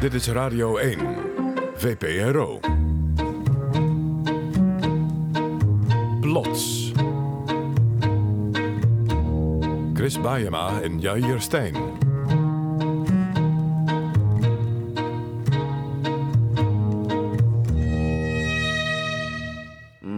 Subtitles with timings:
[0.00, 0.98] Dit is Radio 1,
[1.76, 2.60] VPRO.
[6.20, 6.92] Plots.
[9.94, 11.74] Chris Baiema en Jair Stijn.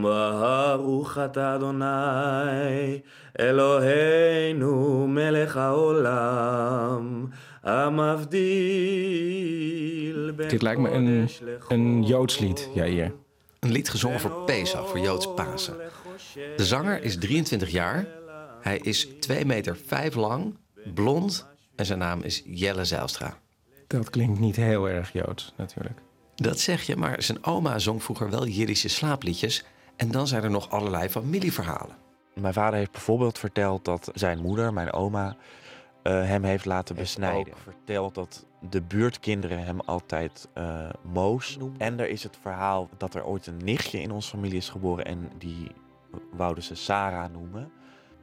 [0.02, 2.98] ברוך אתה אדוני
[3.40, 7.26] אלוהינו מלך העולם
[7.64, 9.31] המבדיל בין
[10.35, 11.29] dit lijkt me een,
[11.67, 13.13] een Joods lied, Jair.
[13.59, 15.75] Een lied gezongen voor Pesach, voor Joods Pasen.
[16.55, 18.07] De zanger is 23 jaar.
[18.61, 19.77] Hij is 2,5 meter
[20.13, 20.57] lang,
[20.93, 23.37] blond en zijn naam is Jelle Zijlstra.
[23.87, 25.99] Dat klinkt niet heel erg Joods, natuurlijk.
[26.35, 29.65] Dat zeg je, maar zijn oma zong vroeger wel Jiddische slaapliedjes.
[29.95, 31.95] En dan zijn er nog allerlei familieverhalen.
[32.33, 35.35] Mijn vader heeft bijvoorbeeld verteld dat zijn moeder, mijn oma,
[36.03, 37.53] eh, hem heeft laten Heeft besnijden.
[37.53, 41.79] ook verteld dat de buurtkinderen hem altijd eh, Moos noemden.
[41.81, 45.05] En er is het verhaal dat er ooit een nichtje in onze familie is geboren
[45.05, 45.71] en die
[46.31, 47.71] wouden ze Sarah noemen.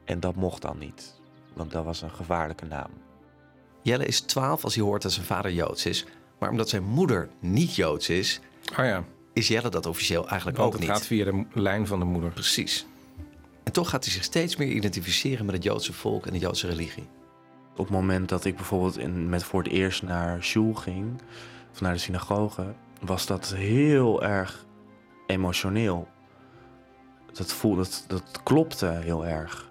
[0.05, 1.19] En dat mocht dan niet,
[1.53, 2.89] want dat was een gevaarlijke naam.
[3.81, 6.05] Jelle is 12 als hij hoort dat zijn vader Joods is.
[6.39, 8.39] Maar omdat zijn moeder niet Joods is,
[8.79, 10.97] Oh ja, is Jelle dat officieel eigenlijk want ook het niet.
[10.97, 12.29] gaat via de lijn van de moeder.
[12.31, 12.85] Precies.
[13.63, 16.67] En toch gaat hij zich steeds meer identificeren met het Joodse volk en de Joodse
[16.67, 17.07] religie.
[17.71, 21.21] Op het moment dat ik bijvoorbeeld in, met voor het eerst naar shul ging,
[21.71, 24.65] of naar de synagoge, was dat heel erg
[25.27, 26.07] emotioneel.
[27.33, 29.69] Dat, voel, dat, dat klopte heel erg.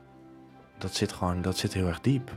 [0.78, 2.31] Dat zit gewoon, dat zit heel erg diep.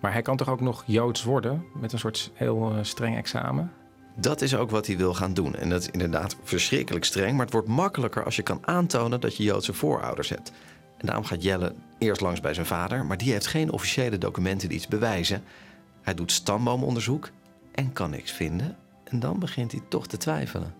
[0.00, 3.72] Maar hij kan toch ook nog Joods worden met een soort heel eh, streng examen?
[4.16, 5.54] Dat is ook wat hij wil gaan doen.
[5.54, 7.32] En dat is inderdaad verschrikkelijk streng.
[7.32, 10.52] Maar het wordt makkelijker als je kan aantonen dat je Joodse voorouders hebt.
[11.02, 13.04] En daarom gaat Jelle eerst langs bij zijn vader.
[13.04, 15.44] Maar die heeft geen officiële documenten die iets bewijzen.
[16.02, 17.30] Hij doet stamboomonderzoek
[17.72, 18.76] en kan niks vinden.
[19.04, 20.74] En dan begint hij toch te twijfelen.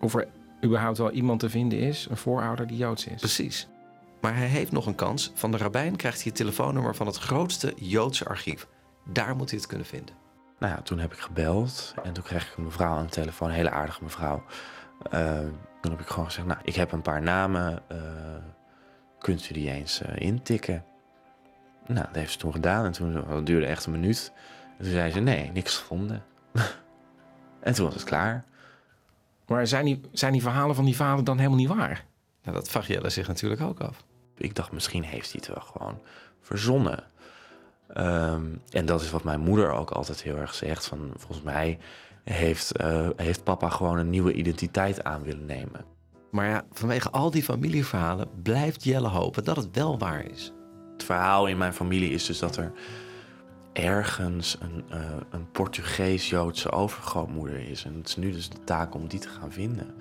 [0.00, 0.28] Of er
[0.64, 3.20] überhaupt wel iemand te vinden is, een voorouder die Joods is?
[3.20, 3.68] Precies.
[4.20, 5.32] Maar hij heeft nog een kans.
[5.34, 8.66] Van de rabbijn krijgt hij het telefoonnummer van het grootste Joodse archief.
[9.04, 10.14] Daar moet hij het kunnen vinden.
[10.58, 13.48] Nou ja, toen heb ik gebeld en toen kreeg ik een mevrouw aan de telefoon,
[13.48, 14.42] een hele aardige mevrouw.
[15.10, 15.38] Eh,
[15.80, 17.98] toen heb ik gewoon gezegd, nou, ik heb een paar namen, eh,
[19.24, 20.84] kunt u die eens eh, intikken?
[21.86, 24.32] Nou, dat heeft ze toen gedaan en toen dat duurde echt een minuut.
[24.78, 26.24] En toen zei ze, nee, niks gevonden.
[27.60, 28.44] en toen was het klaar.
[29.46, 32.04] Maar zijn die, zijn die verhalen van die vader dan helemaal niet waar?
[32.42, 34.04] Nou, dat vraagt Jelle zich natuurlijk ook af.
[34.36, 36.00] Ik dacht, misschien heeft hij het wel gewoon
[36.40, 37.04] verzonnen.
[37.88, 40.86] Ehm, en dat is wat mijn moeder ook altijd heel erg zegt.
[40.86, 41.78] Van, volgens mij
[42.24, 45.93] heeft, eh, heeft papa gewoon een nieuwe identiteit aan willen nemen.
[46.34, 50.52] Maar ja, vanwege al die familieverhalen blijft Jelle hopen dat het wel waar is.
[50.92, 52.72] Het verhaal in mijn familie is dus dat er
[53.72, 55.00] ergens een, eh,
[55.30, 57.84] een Portugees-Joodse overgrootmoeder is.
[57.84, 59.94] En het is nu dus de taak om die te gaan vinden.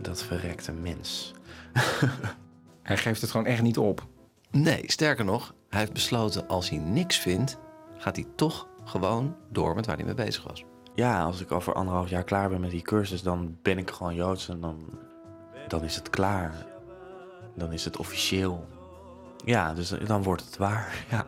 [0.00, 1.32] Dat verrekte mens.
[2.82, 4.06] Hij geeft het gewoon echt niet op.
[4.50, 7.58] Nee, sterker nog, hij heeft besloten als hij niks vindt,
[7.98, 10.64] gaat hij toch gewoon door met waar hij mee bezig was.
[10.96, 14.14] Ja, als ik over anderhalf jaar klaar ben met die cursus, dan ben ik gewoon
[14.14, 14.84] Joods en dan,
[15.68, 16.66] dan is het klaar.
[17.54, 18.66] Dan is het officieel.
[19.44, 20.94] Ja, dus dan wordt het waar.
[21.10, 21.26] Ja.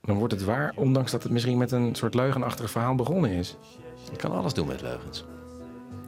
[0.00, 3.56] Dan wordt het waar, ondanks dat het misschien met een soort leugenachtig verhaal begonnen is.
[4.10, 5.24] Je kan alles doen met leugens.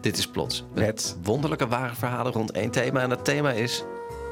[0.00, 0.64] Dit is plots.
[0.74, 3.00] Met Wonderlijke ware verhalen rond één thema.
[3.00, 3.84] En dat thema is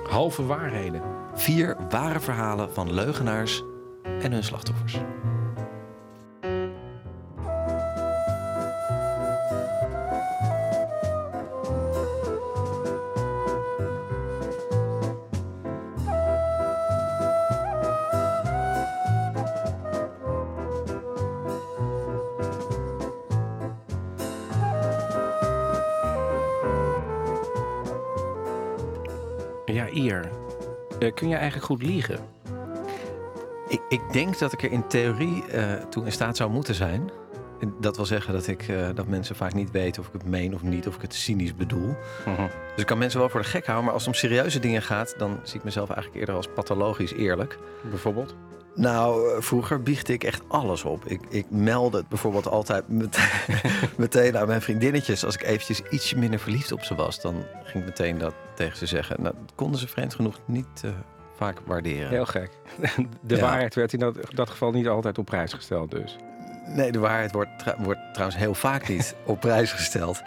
[0.09, 1.03] halve waarheden.
[1.35, 3.63] vier ware verhalen van leugenaars
[4.21, 4.99] en hun slachtoffers.
[30.99, 32.19] Eh, kun je eigenlijk goed liegen?
[33.69, 37.11] Ik, ik denk dat ik er in theorie eh, toe in staat zou moeten zijn.
[37.61, 40.27] En Dat wil zeggen dat, ik, eh, dat mensen vaak niet weten of ik het
[40.27, 41.97] meen of niet, of ik het cynisch bedoel.
[42.73, 44.83] Dus ik kan mensen wel voor de gek houden, maar als het om serieuze dingen
[44.83, 47.59] gaat, dan zie ik mezelf eigenlijk eerder als pathologisch eerlijk.
[47.91, 48.35] Bijvoorbeeld?
[48.75, 51.05] Nou, vroeger biechtte ik echt alles op.
[51.07, 53.19] Ik, ik meldde het bijvoorbeeld altijd met-
[53.97, 55.25] meteen aan mijn vriendinnetjes.
[55.25, 57.35] Als ik eventjes ietsje minder verliefd op ze was, dan
[57.65, 59.23] ging ik meteen dat tegen ze zeggen.
[59.23, 60.91] Nou, dat konden ze vreemd genoeg niet eh,
[61.37, 62.09] vaak waarderen.
[62.09, 62.51] Heel gek.
[63.21, 63.41] De Ja.
[63.41, 66.17] waarheid werd in dat, dat geval niet altijd op prijs gesteld dus.
[66.67, 70.23] Nee, de waarheid wordt, tra- wordt trouwens heel vaak niet op prijs gesteld.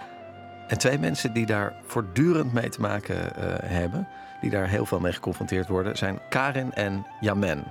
[0.67, 4.07] En twee mensen die daar voortdurend mee te maken eh, hebben,
[4.41, 7.63] die daar heel veel mee geconfronteerd worden, zijn Karin en Jamen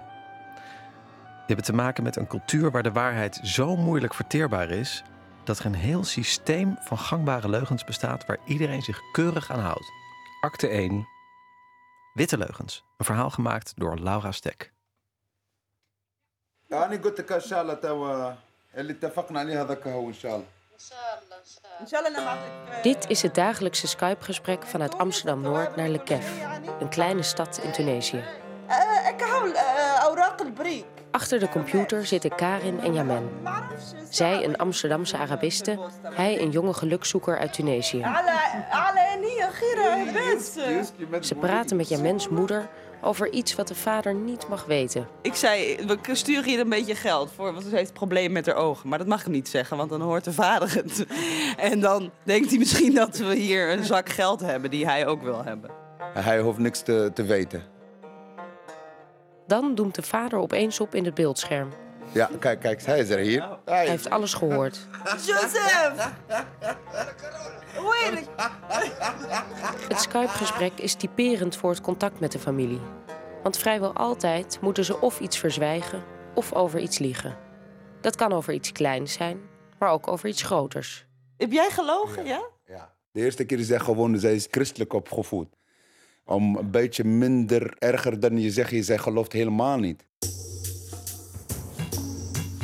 [1.46, 5.04] Die hebben te maken met een cultuur waar de waarheid zo moeilijk verteerbaar is,
[5.44, 9.92] dat er een heel systeem van gangbare leugens bestaat waar iedereen zich keurig aan houdt.
[10.42, 11.08] Acte 1.
[12.14, 12.84] Witte leugens.
[12.98, 14.74] Een verhaal gemaakt door Laura Stek.
[16.72, 18.34] أنا قلت لك إن شاء الله توا
[18.78, 20.46] اللي اتفقنا عليه هذاك هو إن شاء الله
[21.82, 26.42] ان شاء الله انا معك Dit is het dagelijkse Skype-gesprek vanuit Amsterdam-Noord naar Le Kef,
[26.80, 28.24] een kleine stad in Tunesië.
[31.17, 33.29] Achter de computer zitten Karin en Jamen.
[34.11, 38.05] Zij een Amsterdamse Arabiste, hij een jonge gelukzoeker uit Tunesië.
[41.21, 42.69] Ze praten met Jamens moeder
[43.01, 45.09] over iets wat de vader niet mag weten.
[45.23, 48.55] Ik zei, we sturen hier een beetje geld voor, want ze heeft problemen met haar
[48.55, 48.89] ogen.
[48.89, 51.07] Maar dat mag ik niet zeggen, want dan hoort de vader het.
[51.57, 55.23] En dan denkt hij misschien dat we hier een zak geld hebben die hij ook
[55.23, 55.71] wil hebben.
[56.15, 57.76] Hij hoeft niks te, te weten.
[59.47, 61.69] Dan doemt de vader opeens op in het beeldscherm.
[62.13, 63.59] Ja, kijk, kijk, hij is er hier.
[63.65, 64.89] Hij heeft alles gehoord.
[65.27, 66.13] Joseph!
[69.89, 72.81] Het Skype-gesprek is typerend voor het contact met de familie.
[73.43, 76.03] Want vrijwel altijd moeten ze of iets verzwijgen
[76.35, 77.37] of over iets liegen.
[78.01, 79.41] Dat kan over iets kleins zijn,
[79.79, 81.07] maar ook over iets groters.
[81.37, 82.43] heb jij gelogen, ja?
[82.67, 82.95] Ja.
[83.13, 85.49] De eerste keer is hij gewoon, zij is christelijk opgevoed.
[86.27, 90.05] Om een beetje minder erger dan je zegt, je zij gelooft helemaal niet.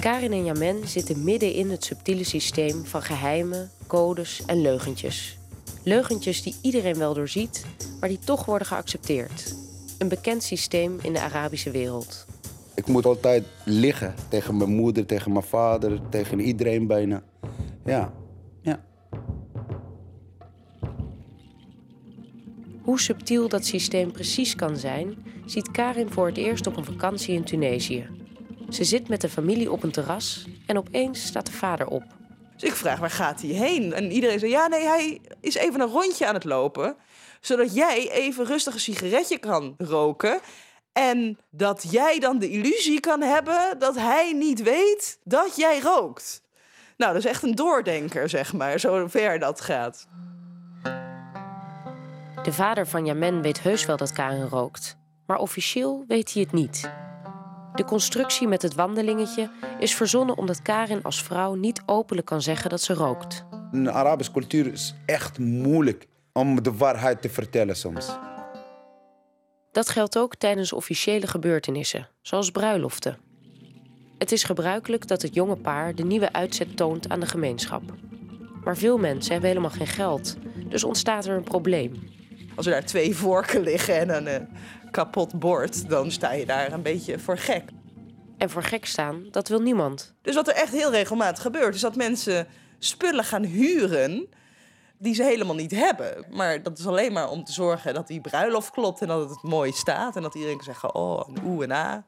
[0.00, 5.38] Karin en Yamen zitten midden in het subtiele systeem van geheimen, codes en leugentjes.
[5.82, 7.64] Leugentjes die iedereen wel doorziet,
[8.00, 9.54] maar die toch worden geaccepteerd.
[9.98, 12.26] Een bekend systeem in de Arabische wereld.
[12.74, 17.22] Ik moet altijd liggen tegen mijn moeder, tegen mijn vader, tegen iedereen bijna.
[17.84, 18.12] Ja.
[22.82, 27.34] Hoe subtiel dat systeem precies kan zijn, ziet Karin voor het eerst op een vakantie
[27.34, 28.08] in Tunesië.
[28.70, 32.04] Ze zit met de familie op een terras en opeens staat de vader op.
[32.56, 33.92] Dus ik vraag, waar gaat hij heen?
[33.92, 36.96] En iedereen zegt, ja, nee, hij is even een rondje aan het lopen.
[37.40, 40.40] Zodat jij even rustig een sigaretje kan roken.
[40.92, 46.42] En dat jij dan de illusie kan hebben dat hij niet weet dat jij rookt.
[46.96, 50.06] Nou, dat is echt een doordenker, zeg maar, zo ver dat gaat.
[52.42, 54.96] De vader van Yamen weet heus wel dat Karin rookt,
[55.26, 56.90] maar officieel weet hij het niet.
[57.74, 62.70] De constructie met het wandelingetje is verzonnen omdat Karin als vrouw niet openlijk kan zeggen
[62.70, 63.44] dat ze rookt.
[63.72, 68.18] In de Arabische cultuur is echt moeilijk om de waarheid te vertellen soms.
[69.72, 73.18] Dat geldt ook tijdens officiële gebeurtenissen, zoals bruiloften.
[74.18, 77.82] Het is gebruikelijk dat het jonge paar de nieuwe uitzet toont aan de gemeenschap.
[78.64, 80.36] Maar veel mensen hebben helemaal geen geld,
[80.68, 82.20] dus ontstaat er een probleem.
[82.56, 84.46] Als er daar twee vorken liggen en een eh,
[84.90, 87.64] kapot bord, dan sta je daar een beetje voor gek.
[88.38, 90.14] En voor gek staan, dat wil niemand.
[90.22, 92.46] Dus wat er echt heel regelmatig gebeurt, is dat mensen
[92.78, 94.28] spullen gaan huren
[94.98, 96.26] die ze helemaal niet hebben.
[96.30, 99.42] Maar dat is alleen maar om te zorgen dat die bruiloft klopt en dat het
[99.42, 100.16] mooi staat.
[100.16, 102.06] En dat iedereen kan zeggen, oh, een oe en a.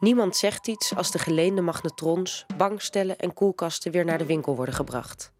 [0.00, 4.74] Niemand zegt iets als de geleende magnetrons, bankstellen en koelkasten weer naar de winkel worden
[4.74, 5.32] gebracht.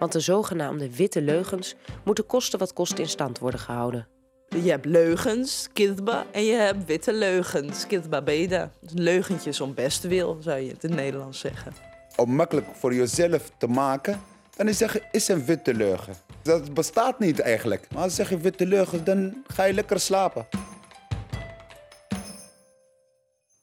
[0.00, 1.74] Want de zogenaamde witte leugens
[2.04, 4.08] moeten kosten wat kost in stand worden gehouden.
[4.48, 8.70] Je hebt leugens, kidba, en je hebt witte leugens, kidba beda.
[8.94, 11.72] Leugentjes om best wil, zou je het in het Nederlands zeggen.
[12.16, 14.20] Om makkelijk voor jezelf te maken,
[14.56, 16.14] dan is zeggen, is een witte leugen.
[16.42, 17.86] Dat bestaat niet eigenlijk.
[17.92, 20.46] Maar als je zegt witte leugen, dan ga je lekker slapen.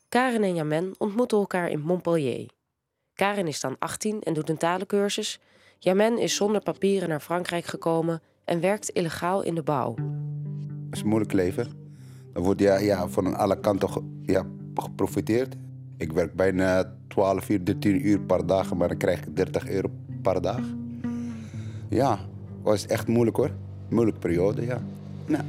[0.09, 2.49] Karin en Yamen ontmoeten elkaar in Montpellier.
[3.13, 5.39] Karin is dan 18 en doet een talencursus.
[5.79, 9.95] Yamen is zonder papieren naar Frankrijk gekomen en werkt illegaal in de bouw.
[10.85, 11.67] Het is een moeilijk leven.
[12.33, 15.55] Dan wordt ja, ja, van alle kanten ja, geprofiteerd.
[15.97, 19.89] Ik werk bijna 12 uur, 13 uur per dag, maar dan krijg ik 30 euro
[20.21, 20.61] per dag.
[21.89, 22.19] Ja,
[22.61, 23.51] was echt moeilijk hoor.
[23.89, 24.81] Moeilijke periode, ja.
[25.25, 25.43] Nou,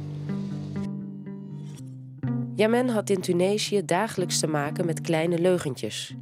[2.55, 6.15] Yamen had in Tunesië dagelijks te maken met kleine leugentjes.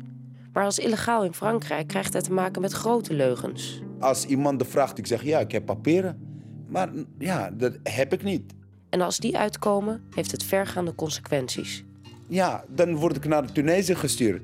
[0.53, 3.81] Maar als illegaal in Frankrijk krijgt hij te maken met grote leugens.
[3.99, 6.19] Als iemand de vraagt, ik zeg ja, ik heb papieren.
[6.67, 8.53] Maar ja, dat heb ik niet.
[8.89, 11.83] En als die uitkomen, heeft het vergaande consequenties.
[12.27, 14.41] Ja, dan word ik naar Tunesië gestuurd.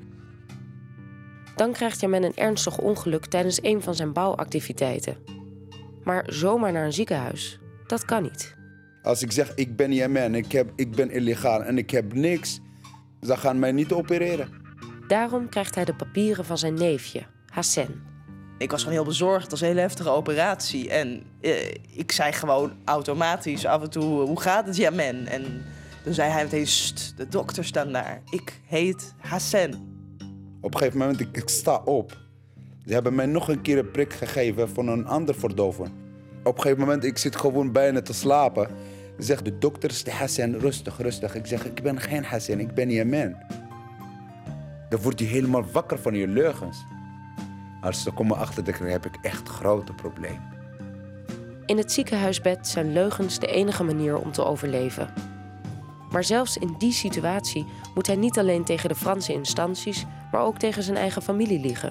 [1.56, 5.16] Dan krijgt Yamen een ernstig ongeluk tijdens een van zijn bouwactiviteiten.
[6.02, 8.56] Maar zomaar naar een ziekenhuis, dat kan niet.
[9.02, 12.60] Als ik zeg, ik ben Jemen, ik, heb, ik ben illegaal en ik heb niks,
[13.20, 14.48] ze gaan mij niet opereren.
[15.08, 18.13] Daarom krijgt hij de papieren van zijn neefje, Hassan.
[18.58, 19.42] Ik was gewoon heel bezorgd.
[19.42, 20.90] Het was een hele heftige operatie.
[20.90, 25.26] En eh, ik zei gewoon automatisch af en toe, hoe gaat het, Jamen?
[25.26, 25.64] En
[26.04, 28.22] toen zei hij meteen, "Sst, de dokter staat daar.
[28.30, 29.92] Ik heet Hassan.
[30.60, 32.18] Op een gegeven moment, ik, ik sta op.
[32.86, 35.92] Ze hebben mij nog een keer een prik gegeven van een ander verdoven.
[36.42, 38.68] Op een gegeven moment, ik zit gewoon bijna te slapen.
[39.18, 41.34] Zegt de dokter, is de Hassan, rustig, rustig.
[41.34, 43.36] Ik zeg, ik ben geen Hassan, ik ben Yemen.
[44.88, 46.84] Dan word je helemaal wakker van je leugens.
[47.84, 50.52] Als ze komen achter, dan heb ik echt grote problemen.
[51.66, 55.12] In het ziekenhuisbed zijn leugens de enige manier om te overleven.
[56.10, 60.58] Maar zelfs in die situatie moet hij niet alleen tegen de Franse instanties, maar ook
[60.58, 61.90] tegen zijn eigen familie liegen.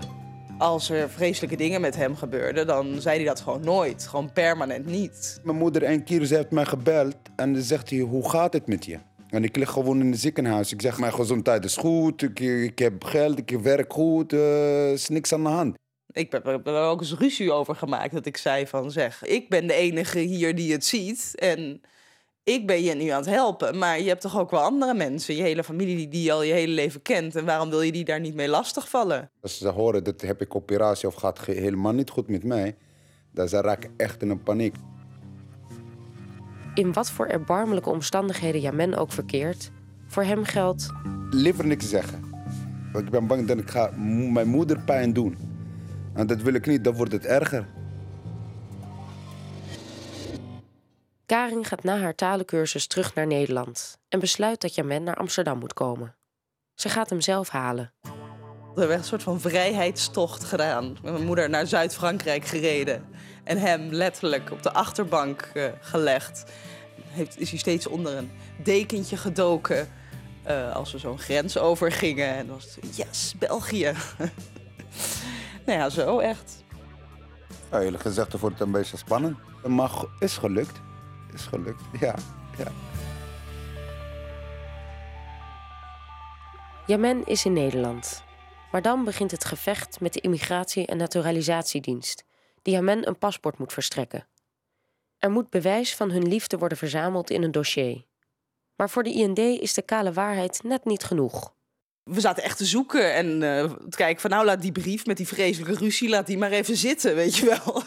[0.58, 4.08] Als er vreselijke dingen met hem gebeurden, dan zei hij dat gewoon nooit.
[4.08, 5.40] Gewoon permanent niet.
[5.44, 8.68] Mijn moeder een keer, ze heeft mij gebeld en dan zegt hij, hoe gaat het
[8.68, 8.98] met je?
[9.30, 10.72] En ik lig gewoon in het ziekenhuis.
[10.72, 15.10] Ik zeg, mijn gezondheid is goed, ik, ik heb geld, ik werk goed, er is
[15.10, 15.82] niks aan de hand.
[16.13, 18.13] Ik heb er ook eens ruzie over gemaakt.
[18.13, 21.32] Dat ik zei van zeg, ik ben de enige hier die het ziet.
[21.36, 21.82] En
[22.43, 23.77] ik ben je nu aan het helpen.
[23.77, 26.43] Maar je hebt toch ook wel andere mensen, je hele familie die, die je al
[26.43, 27.36] je hele leven kent.
[27.36, 29.29] En waarom wil je die daar niet mee lastigvallen?
[29.41, 32.75] Als ze horen dat heb ik operatie of gaat helemaal niet goed met mij,
[33.32, 34.75] dan ze raken echt in een paniek.
[36.74, 39.72] In wat voor erbarmelijke omstandigheden Jamen ook verkeert,
[40.08, 40.91] voor hem geldt:
[41.29, 42.32] Liever niks zeggen.
[42.91, 43.91] Want ik ben bang dat ik ga
[44.32, 45.53] mijn moeder pijn doen.
[46.13, 47.65] En dat wil ik niet, dan wordt het erger.
[51.25, 55.74] Karin gaat na haar talencursus terug naar Nederland en besluit dat Jamen naar Amsterdam moet
[55.74, 56.15] komen.
[56.75, 57.93] Ze gaat hem zelf halen.
[58.74, 60.98] We hebben echt een soort van vrijheidstocht gedaan.
[61.03, 63.05] Met mijn moeder naar Zuid-Frankrijk gereden.
[63.43, 66.43] En hem letterlijk op de achterbank eh, gelegd.
[67.08, 68.32] Heeft, is hij steeds onder een
[68.63, 69.88] dekentje gedoken.
[70.43, 72.27] eh, als we zo'n grens overgingen.
[72.27, 73.93] En dan was het, yes, België.
[75.65, 76.63] nou ja, zo echt.
[77.72, 79.38] Ja, eerlijk gezegd, dan wordt het een beetje spannend.
[79.67, 80.82] Maar is gelukt.
[81.34, 82.15] Is gelukt, ja.
[82.58, 82.72] ja.
[86.86, 88.24] Jamen is in Nederland.
[88.72, 92.24] Maar dan begint het gevecht met de Immigratie- en Naturalisatiedienst,
[92.62, 94.27] die Jamen een paspoort moet verstrekken.
[95.17, 98.05] Er moet bewijs van hun liefde worden verzameld in een dossier.
[98.75, 101.53] Maar voor de IND is de kale waarheid net niet genoeg.
[102.04, 105.18] We zaten echt te zoeken en eh, te kijken van nou laat die brief met
[105.18, 107.84] die vreselijke ruzie, laat die maar even zitten, weet je wel.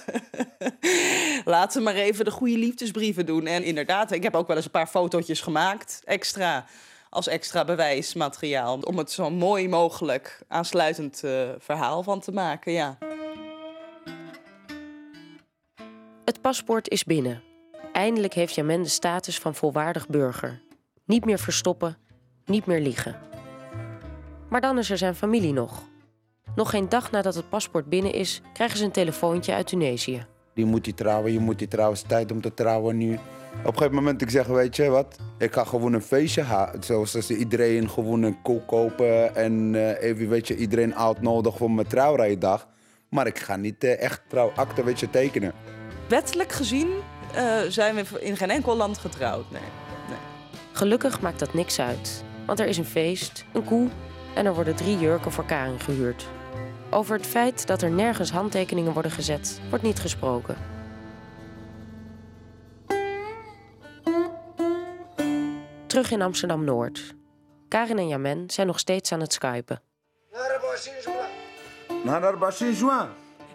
[1.54, 3.46] Laten we maar even de goede liefdesbrieven doen.
[3.46, 6.64] En inderdaad, ik heb ook wel eens een paar fotootjes gemaakt, extra,
[7.10, 8.78] als extra bewijsmateriaal.
[8.78, 12.98] Om het zo mooi mogelijk aansluitend eh, verhaal van te maken, ja.
[16.24, 17.42] Het paspoort is binnen.
[17.92, 20.62] Eindelijk heeft Jamen de status van volwaardig burger.
[21.04, 21.98] Niet meer verstoppen,
[22.44, 23.35] niet meer liegen.
[24.48, 25.82] Maar dan is er zijn familie nog.
[26.54, 30.26] Nog geen dag nadat het paspoort binnen is, krijgen ze een telefoontje uit Tunesië.
[30.54, 31.96] Je moet die trouwen, je moet die trouwen.
[31.96, 33.18] Het is tijd om te trouwen nu.
[33.58, 35.16] Op een gegeven moment ik zeg, weet je wat?
[35.38, 36.82] Ik ga gewoon een feestje houden.
[36.82, 39.34] Zoals als iedereen gewoon een koek kopen.
[39.34, 42.68] En eh, even, weet je, iedereen uitnodigen voor mijn trouwrijdag.
[43.10, 45.52] Maar ik ga niet eh, echt trouwakte, weet je, tekenen.
[46.08, 46.88] Wettelijk gezien
[47.34, 49.60] eh, zijn we in geen enkel land getrouwd, nee.
[50.08, 50.18] nee.
[50.72, 53.88] Gelukkig maakt dat niks uit, want er is een feest, een koe
[54.36, 56.26] en er worden drie jurken voor Karin gehuurd.
[56.90, 60.56] Over het feit dat er nergens handtekeningen worden gezet, wordt niet gesproken.
[65.86, 67.14] Terug in Amsterdam Noord.
[67.68, 69.82] Karin en Jamen zijn nog steeds aan het skypen.
[72.04, 72.68] Naar de Bassin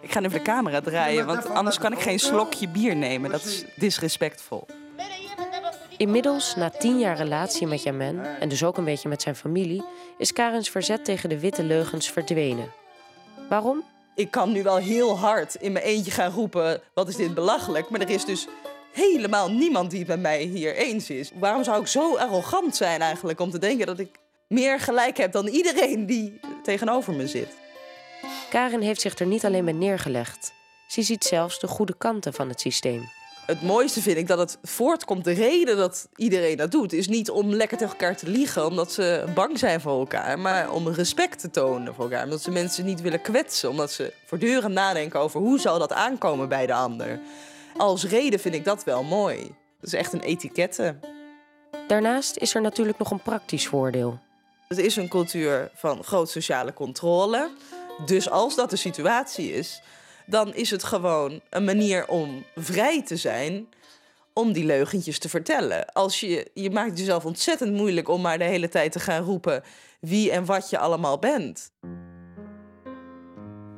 [0.00, 3.30] Ik ga even de camera draaien, want anders kan ik geen slokje bier nemen.
[3.30, 4.66] Dat is disrespectvol.
[6.02, 9.84] Inmiddels, na tien jaar relatie met Jamen en dus ook een beetje met zijn familie,
[10.18, 12.72] is Karins verzet tegen de witte leugens verdwenen.
[13.48, 13.84] Waarom?
[14.14, 17.90] Ik kan nu wel heel hard in mijn eentje gaan roepen: wat is dit belachelijk?
[17.90, 18.46] Maar er is dus
[18.92, 21.30] helemaal niemand die het met mij hier eens is.
[21.34, 24.18] Waarom zou ik zo arrogant zijn eigenlijk om te denken dat ik
[24.48, 27.56] meer gelijk heb dan iedereen die tegenover me zit?
[28.50, 30.52] Karin heeft zich er niet alleen bij neergelegd.
[30.86, 33.10] Ze ziet zelfs de goede kanten van het systeem.
[33.46, 35.24] Het mooiste vind ik dat het voortkomt.
[35.24, 38.92] De reden dat iedereen dat doet, is niet om lekker tegen elkaar te liegen, omdat
[38.92, 42.24] ze bang zijn voor elkaar, maar om respect te tonen voor elkaar.
[42.24, 46.48] Omdat ze mensen niet willen kwetsen, omdat ze voortdurend nadenken over hoe zal dat aankomen
[46.48, 47.20] bij de ander.
[47.76, 49.36] Als reden vind ik dat wel mooi.
[49.80, 50.96] Dat is echt een etikette.
[51.86, 54.18] Daarnaast is er natuurlijk nog een praktisch voordeel.
[54.68, 57.50] Het is een cultuur van groot sociale controle.
[58.06, 59.82] Dus als dat de situatie is,
[60.26, 63.66] dan is het gewoon een manier om vrij te zijn
[64.32, 65.92] om die leugentjes te vertellen.
[65.92, 69.62] Als je, je maakt jezelf ontzettend moeilijk om maar de hele tijd te gaan roepen
[70.00, 71.72] wie en wat je allemaal bent.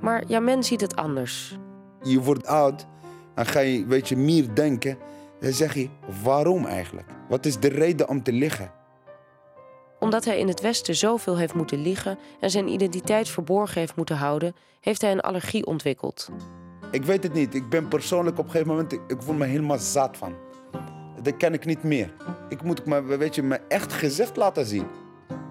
[0.01, 1.57] Maar Jamen ziet het anders.
[2.03, 2.87] Je wordt oud
[3.35, 4.99] en ga je, weet je, meer denken.
[5.41, 5.89] Dan zeg je,
[6.23, 7.09] waarom eigenlijk?
[7.29, 8.73] Wat is de reden om te liggen?
[10.05, 14.17] Omdat hij in het Westen zoveel heeft moeten liegen en zijn identiteit verborgen heeft moeten
[14.17, 16.29] houden, heeft hij een allergie ontwikkeld.
[16.91, 17.55] Ik weet het niet.
[17.55, 20.35] Ik ben persoonlijk op een gegeven moment, ik, voel me helemaal zat van.
[21.23, 22.13] Dat ken ik niet meer.
[22.49, 24.87] Ik moet me, weet je, mijn echt gezicht laten zien.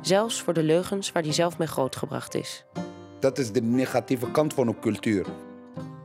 [0.01, 2.65] Zelfs voor de leugens waar hij zelf mee grootgebracht is.
[3.19, 5.25] Dat is de negatieve kant van een cultuur.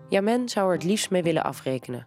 [0.08, 2.06] Jamen zou er het liefst mee willen afrekenen.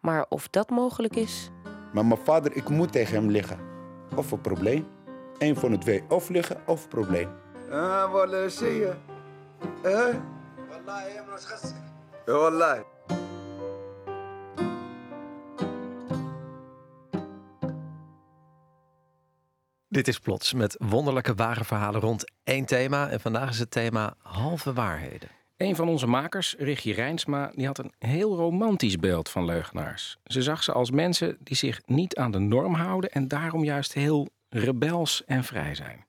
[0.00, 1.50] Maar of dat mogelijk is?
[1.92, 3.58] Maar mijn vader, ik moet tegen hem liggen.
[4.16, 4.93] Of een probleem.
[5.38, 6.02] Eén van de twee.
[6.08, 7.28] Of liggen of een probleem.
[7.70, 8.92] Ah, wat zie je?
[9.82, 10.14] Eh?
[12.26, 12.82] Ja, wallahi.
[19.88, 23.08] Dit is Plots met wonderlijke ware verhalen rond één thema.
[23.08, 25.28] En vandaag is het thema halve waarheden.
[25.56, 30.16] Een van onze makers, Richie Rijnsma, die had een heel romantisch beeld van leugenaars.
[30.24, 33.92] Ze zag ze als mensen die zich niet aan de norm houden en daarom juist
[33.92, 36.04] heel rebels en vrij zijn.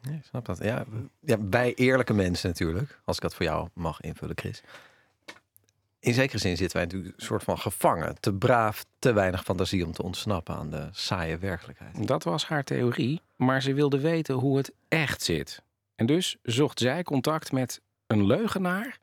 [0.00, 0.58] Ja, ik snap dat.
[0.62, 0.84] Ja,
[1.20, 3.00] ja, bij eerlijke mensen natuurlijk.
[3.04, 4.62] Als ik dat voor jou mag invullen, Chris.
[6.00, 8.20] In zekere zin zitten wij natuurlijk een soort van gevangen.
[8.20, 12.06] Te braaf, te weinig fantasie om te ontsnappen aan de saaie werkelijkheid.
[12.06, 15.62] Dat was haar theorie, maar ze wilde weten hoe het echt zit.
[15.94, 18.98] En dus zocht zij contact met een leugenaar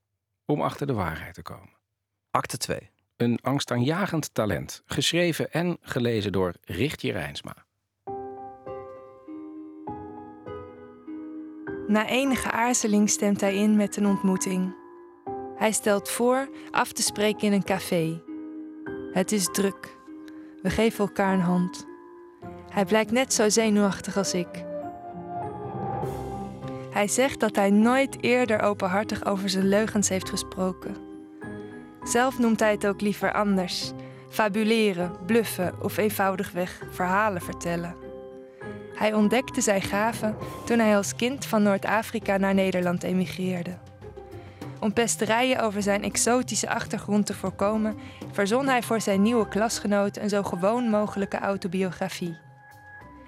[0.46, 1.74] om achter de waarheid te komen.
[2.32, 2.90] Acte 2.
[3.16, 7.65] Een angstaanjagend talent, geschreven en gelezen door Richtje Rijnsma.
[11.88, 14.76] Na enige aarzeling stemt hij in met een ontmoeting.
[15.56, 18.22] Hij stelt voor af te spreken in een café.
[19.12, 19.98] Het is druk.
[20.62, 21.86] We geven elkaar een hand.
[22.70, 24.66] Hij blijkt net zo zenuwachtig als ik.
[26.92, 30.96] Hij zegt dat hij nooit eerder openhartig over zijn leugens heeft gesproken.
[32.04, 33.92] Zelf noemt hij het ook liever anders:
[34.30, 38.05] fabuleren, bluffen of eenvoudigweg verhalen vertellen.
[38.96, 40.36] Hij ontdekte zijn gaven
[40.66, 43.78] toen hij als kind van Noord-Afrika naar Nederland emigreerde.
[44.80, 47.98] Om pesterijen over zijn exotische achtergrond te voorkomen,
[48.32, 52.38] verzon hij voor zijn nieuwe klasgenoten een zo gewoon mogelijke autobiografie.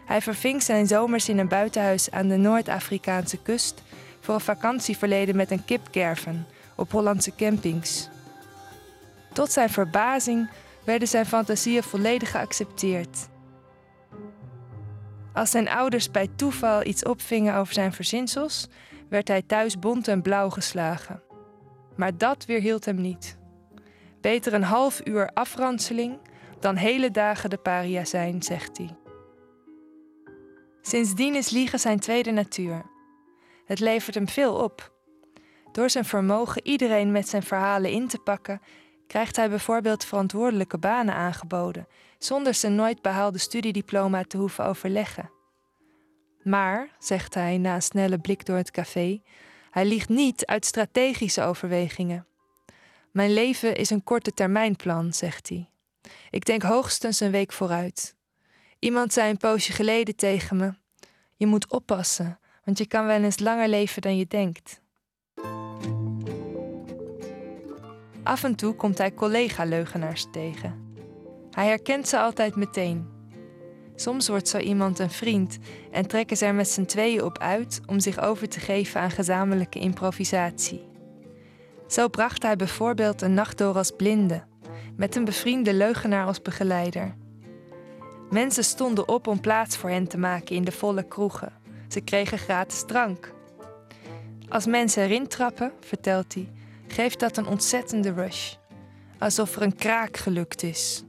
[0.06, 3.82] Hij verving zijn zomers in een buitenhuis aan de Noord-Afrikaanse kust
[4.20, 8.10] voor een vakantieverleden met een kipkerven op Hollandse campings.
[9.34, 10.50] Tot zijn verbazing
[10.84, 13.28] werden zijn fantasieën volledig geaccepteerd.
[15.38, 18.67] Als zijn ouders bij toeval iets opvingen over zijn verzinsels,
[19.10, 21.21] werd hij thuis bont en blauw geslagen.
[21.95, 23.38] Maar dat weerhield hem niet.
[24.21, 26.19] Beter een half uur afranseling
[26.60, 28.95] dan hele dagen de paria zijn, zegt hij.
[30.82, 32.86] Sindsdien is liegen zijn tweede natuur.
[33.65, 34.91] Het levert hem veel op.
[35.71, 38.62] Door zijn vermogen iedereen met zijn verhalen in te pakken,
[39.08, 45.32] krijgt hij bijvoorbeeld verantwoordelijke banen aangeboden, zonder zijn nooit behaalde studiediploma te hoeven overleggen.
[46.43, 49.21] Maar, zegt hij na een snelle blik door het café,
[49.71, 52.27] hij liegt niet uit strategische overwegingen.
[53.12, 55.69] Mijn leven is een korte termijnplan, zegt hij.
[56.30, 58.15] Ik denk hoogstens een week vooruit.
[58.80, 60.73] Iemand zei een poosje geleden tegen me:
[61.36, 64.82] Je moet oppassen, want je kan wel eens langer leven dan je denkt.
[68.23, 70.87] Af en toe komt hij collega-leugenaars tegen.
[71.58, 73.08] Hij herkent ze altijd meteen.
[73.96, 75.58] Soms wordt zo iemand een vriend
[75.91, 79.12] en trekken ze er met z'n tweeën op uit om zich over te geven aan
[79.12, 80.88] gezamenlijke improvisatie.
[81.88, 84.43] Zo bracht hij bijvoorbeeld een nacht door als blinde,
[84.96, 87.15] met een bevriende leugenaar als begeleider.
[88.30, 91.54] Mensen stonden op om plaats voor hen te maken in de volle kroegen.
[91.88, 93.34] Ze kregen gratis drank.
[94.50, 96.52] Als mensen erin trappen, vertelt hij,
[96.88, 98.54] geeft dat een ontzettende rush.
[99.20, 101.06] Alsof er een kraak gelukt is.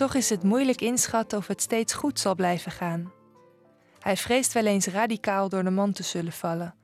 [0.00, 3.12] Toch is het moeilijk inschatten of het steeds goed zal blijven gaan.
[3.98, 6.74] Hij vreest wel eens radicaal door de man te zullen vallen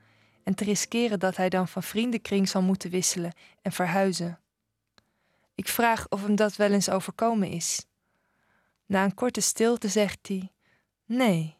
[0.44, 4.38] en te riskeren dat hij dan van vriendenkring zal moeten wisselen en verhuizen.
[5.54, 7.86] Ik vraag of hem dat wel eens overkomen is.
[8.86, 10.52] Na een korte stilte zegt hij:
[11.04, 11.56] Nee.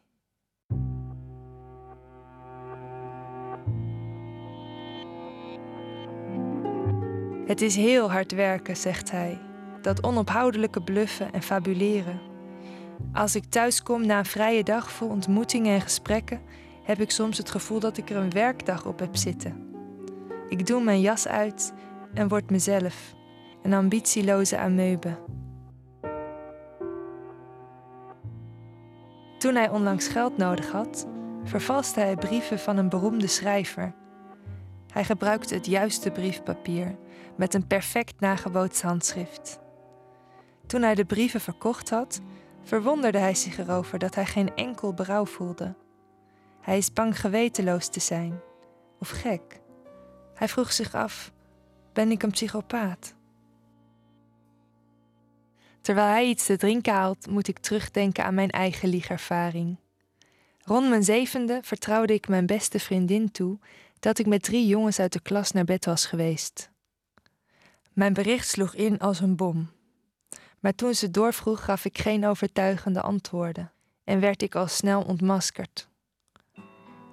[7.45, 9.46] Het is heel hard werken, zegt hij.
[9.87, 12.19] Dat onophoudelijke bluffen en fabuleren.
[13.13, 16.41] Als ik thuis kom na een vrije dag vol ontmoetingen en gesprekken,
[16.83, 19.73] heb ik soms het gevoel dat ik er een werkdag op heb zitten.
[20.49, 21.73] Ik doe mijn jas uit
[22.13, 23.13] en word mezelf,
[23.63, 25.17] een ambitieloze ameube.
[29.37, 31.07] Toen hij onlangs geld nodig had,
[31.43, 33.93] vervalste hij brieven van een beroemde schrijver.
[34.91, 36.95] Hij gebruikte het juiste briefpapier
[37.35, 39.65] met een perfect nagebootst handschrift.
[40.67, 42.21] Toen hij de brieven verkocht had,
[42.63, 45.75] verwonderde hij zich erover dat hij geen enkel berouw voelde.
[46.61, 48.39] Hij is bang gewetenloos te zijn.
[48.99, 49.59] Of gek.
[50.33, 51.31] Hij vroeg zich af:
[51.93, 53.15] ben ik een psychopaat?
[55.81, 59.77] Terwijl hij iets te drinken haalt, moet ik terugdenken aan mijn eigen liegervaring.
[60.59, 63.59] Rond mijn zevende vertrouwde ik mijn beste vriendin toe
[63.99, 66.69] dat ik met drie jongens uit de klas naar bed was geweest.
[67.93, 69.69] Mijn bericht sloeg in als een bom.
[70.59, 73.71] Maar toen ze doorvroeg, gaf ik geen overtuigende antwoorden
[74.03, 75.87] en werd ik al snel ontmaskerd.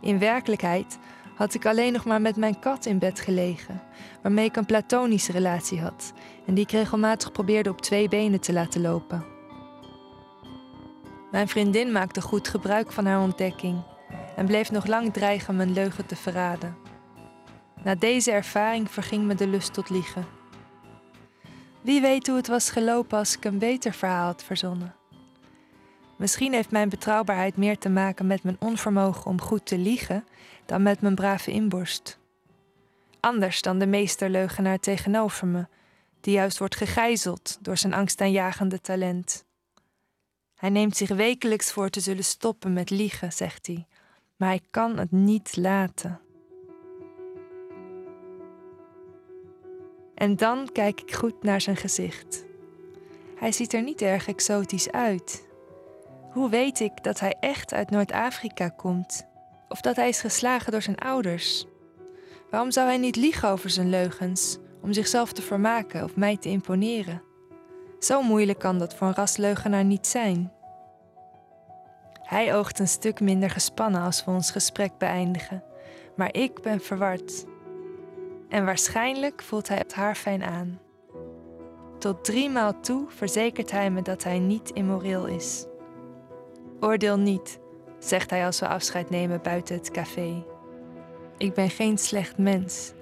[0.01, 0.99] In werkelijkheid
[1.35, 3.83] had ik alleen nog maar met mijn kat in bed gelegen,
[4.23, 6.13] waarmee ik een platonische relatie had
[6.47, 9.25] en die ik regelmatig probeerde op twee benen te laten lopen.
[11.31, 13.83] Mijn vriendin maakte goed gebruik van haar ontdekking
[14.37, 16.77] en bleef nog lang dreigen mijn leugen te verraden.
[17.83, 20.27] Na deze ervaring verging me de lust tot liegen.
[21.85, 24.95] Wie weet hoe het was gelopen als ik een beter verhaal had verzonnen.
[26.17, 30.25] Misschien heeft mijn betrouwbaarheid meer te maken met mijn onvermogen om goed te liegen
[30.67, 32.19] dan met mijn brave inborst.
[33.21, 35.67] Anders dan de meesterleugenaar tegenover me,
[36.21, 39.45] die juist wordt gegijzeld door zijn angstaanjagende talent.
[40.55, 43.87] Hij neemt zich wekelijks voor te zullen stoppen met liegen, zegt hij,
[44.37, 46.21] maar hij kan het niet laten.
[50.25, 52.45] En dan kijk ik goed naar zijn gezicht.
[53.37, 55.47] Hij ziet er niet erg exotisch uit.
[56.31, 59.27] Hoe weet ik dat hij echt uit Noord-Afrika komt?
[59.69, 61.67] Of dat hij is geslagen door zijn ouders?
[62.51, 66.49] Waarom zou hij niet liegen over zijn leugens, om zichzelf te vermaken of mij te
[66.49, 67.23] imponeren?
[67.99, 70.53] Zo moeilijk kan dat voor een rasleugenaar niet zijn.
[72.23, 75.63] Hij oogt een stuk minder gespannen als we ons gesprek beëindigen,
[76.17, 77.45] maar ik ben verward.
[78.49, 80.81] En waarschijnlijk voelt hij het haar fijn aan.
[81.99, 85.67] Tot drie maal toe verzekert hij me dat hij niet immoreel is.
[86.81, 87.59] Oordeel niet,
[87.99, 90.45] zegt hij als we afscheid nemen buiten het café.
[91.39, 92.93] Ik ben geen slecht mens.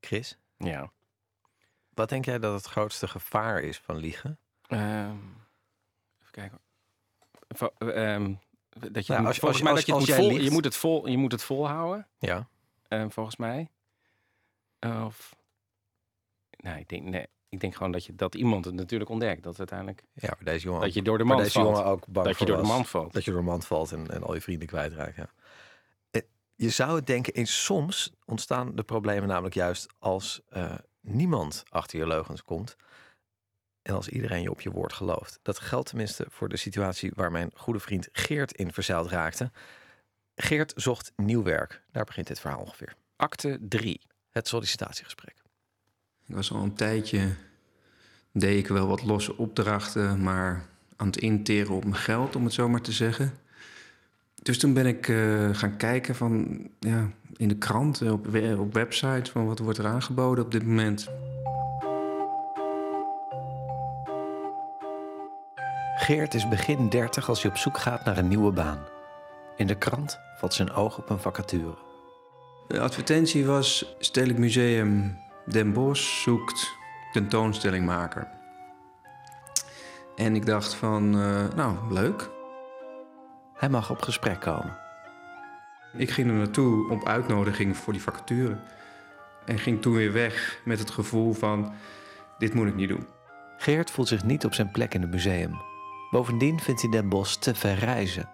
[0.00, 0.92] Chris, Ja.
[2.00, 4.38] Wat denk jij dat het grootste gevaar is van liegen?
[4.66, 5.16] Ehm,
[6.20, 6.58] even kijken.
[7.48, 8.34] Vo- ehm,
[8.90, 10.64] dat je, Nou, als- volgens als- mij als- dat je, het moet vol, je moet
[10.64, 12.06] het vol, je moet het volhouden.
[12.18, 12.48] Ja.
[12.88, 13.68] ehm, volgens mij.
[14.80, 15.36] Of,
[16.50, 19.42] nou, ik denk, nee, ik denk gewoon dat, je, dat iemand het natuurlijk ontdekt.
[19.42, 21.66] Dat uiteindelijk, Ja, maar deze jongen, dat je door de man deze valt.
[21.66, 23.12] jongen ook bang dat je door de man valt.
[23.12, 25.16] Dat je door de mand valt en, en al je vrienden kwijtraakt.
[25.16, 25.30] Ja.
[26.10, 26.22] Eh,
[26.54, 31.98] Je zou het denken, eens soms ontstaan de problemen namelijk juist als eh, niemand achter
[31.98, 32.76] je leugens komt.
[33.82, 35.38] En als iedereen je op je woord gelooft.
[35.42, 39.50] Dat geldt tenminste voor de situatie waar mijn goede vriend Geert in verzeild raakte.
[40.34, 41.82] Geert zocht nieuw werk.
[41.92, 42.94] Daar begint dit verhaal ongeveer.
[43.16, 44.00] Acte 3.
[44.30, 45.42] Het sollicitatiegesprek.
[46.26, 47.34] Ik was al een tijdje,
[48.32, 52.52] deed ik wel wat losse opdrachten, maar aan het interen op mijn geld, om het
[52.52, 53.38] zo maar te zeggen.
[54.42, 58.26] Dus toen ben ik eh, gaan kijken van, ja, in de krant, eh, op,
[58.58, 61.08] op websites, van wat wordt er aangeboden op dit moment.
[65.96, 68.78] Geert is begin 30 als hij op zoek gaat naar een nieuwe baan.
[69.56, 71.76] In de krant valt zijn oog op een vacature.
[72.68, 76.72] De advertentie was, Stedelijk Museum Den Bosch zoekt
[77.12, 78.28] tentoonstellingmaker.
[80.16, 82.30] En ik dacht van, eh, nou, leuk.
[83.60, 84.76] Hij mag op gesprek komen.
[85.92, 88.56] Ik ging er naartoe op uitnodiging voor die vacature.
[89.44, 91.72] En ging toen weer weg met het gevoel van,
[92.38, 93.06] dit moet ik niet doen.
[93.56, 95.58] Geert voelt zich niet op zijn plek in het museum.
[96.10, 98.28] Bovendien vindt hij Den Bosch te ver reizen.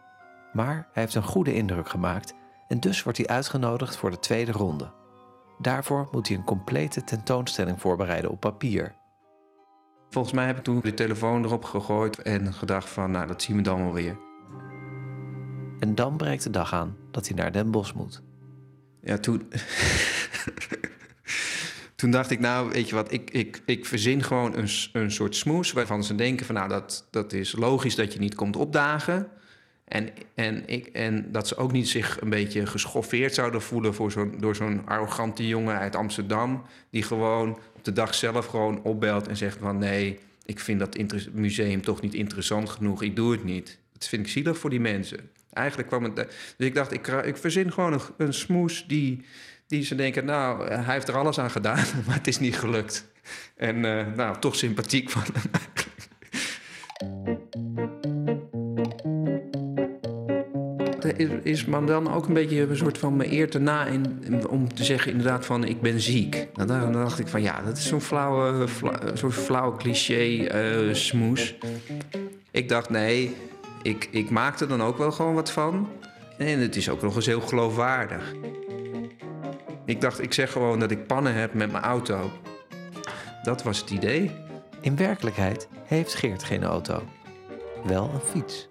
[0.52, 2.34] Maar hij heeft een goede indruk gemaakt
[2.68, 4.92] en dus wordt hij uitgenodigd voor de tweede ronde.
[5.58, 8.94] Daarvoor moet hij een complete tentoonstelling voorbereiden op papier.
[10.10, 13.56] Volgens mij heb ik toen de telefoon erop gegooid en gedacht van, nou, dat zien
[13.56, 14.25] we dan wel weer.
[15.80, 18.22] En dan breekt de dag aan dat hij naar Den Bosch moet.
[19.02, 19.42] Ja, toen...
[21.96, 25.36] toen dacht ik, nou, weet je wat, ik, ik, ik verzin gewoon een, een soort
[25.36, 25.72] smoes...
[25.72, 29.28] waarvan ze denken van, nou, dat, dat is logisch dat je niet komt opdagen...
[29.86, 34.12] En, en, ik, en dat ze ook niet zich een beetje geschoffeerd zouden voelen voor
[34.12, 36.62] zo'n, door zo'n arrogante jongen uit Amsterdam.
[36.90, 40.98] Die gewoon op de dag zelf gewoon opbelt en zegt van nee, ik vind dat
[41.32, 43.02] museum toch niet interessant genoeg.
[43.02, 43.78] Ik doe het niet.
[43.92, 45.30] Dat vind ik zielig voor die mensen.
[45.56, 46.16] Eigenlijk kwam het.
[46.16, 49.24] Dus ik dacht, ik, ik verzin gewoon een, een smoes die,
[49.66, 53.06] die ze denken, nou, hij heeft er alles aan gedaan, maar het is niet gelukt.
[53.56, 55.50] En eh, nou, toch sympathiek van hem.
[61.00, 64.48] De is, man dan ook een beetje een soort van me eer te na in,
[64.48, 66.48] om te zeggen inderdaad van ik ben ziek.
[66.54, 68.68] Nou, dan, dacht ik van ja, dat is zo'n flauwe,
[69.30, 71.54] flauwe cliché eh, smoes.
[72.50, 73.36] Ik dacht nee,
[73.86, 75.88] ik, ik maak er dan ook wel gewoon wat van.
[76.38, 78.34] En het is ook nog eens heel geloofwaardig.
[79.84, 82.30] Ik dacht, ik zeg gewoon dat ik pannen heb met mijn auto.
[83.42, 84.30] Dat was het idee.
[84.80, 87.02] In werkelijkheid heeft Geert geen auto.
[87.84, 88.68] Wel een fiets.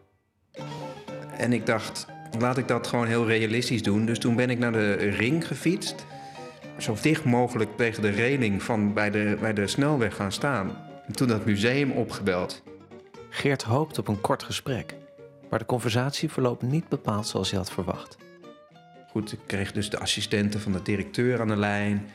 [1.37, 2.05] En ik dacht,
[2.39, 4.05] laat ik dat gewoon heel realistisch doen.
[4.05, 6.05] Dus toen ben ik naar de ring gefietst.
[6.77, 10.77] Zo dicht mogelijk tegen de reling van bij de, bij de snelweg gaan staan.
[11.07, 12.63] En toen dat museum opgebeld.
[13.29, 14.95] Geert hoopt op een kort gesprek.
[15.55, 18.17] Maar de conversatie verloopt niet bepaald zoals hij had verwacht.
[19.09, 22.07] Goed, ik kreeg dus de assistenten van de directeur aan de lijn.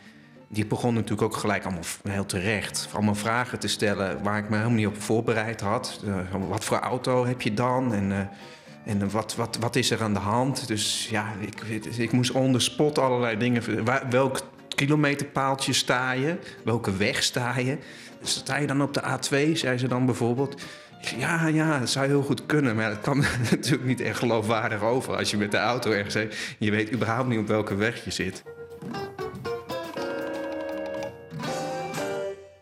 [0.49, 2.89] Die begon natuurlijk ook gelijk allemaal heel terecht.
[2.93, 6.03] Allemaal vragen te stellen waar ik me helemaal niet op voorbereid had.
[6.07, 7.95] Eh, wat voor auto heb je dan?
[7.95, 10.67] En, eh, en wat, wat, wat is er aan de hand?
[10.67, 11.61] Dus ja, ik,
[11.99, 13.85] ik moest on spot allerlei dingen...
[14.11, 16.39] welk kilometerpaaltje sta je?
[16.65, 17.79] Welke weg sta je?
[18.23, 20.63] Sta je dan op de A2, zei ze dan bijvoorbeeld.
[21.01, 22.77] Ja, ja, dat zou heel goed kunnen.
[22.77, 23.19] Maar dat kwam
[23.51, 25.17] natuurlijk niet echt geloofwaardig over...
[25.17, 26.31] als je met de auto ergens heen...
[26.59, 28.43] je weet überhaupt niet op welke weg je zit.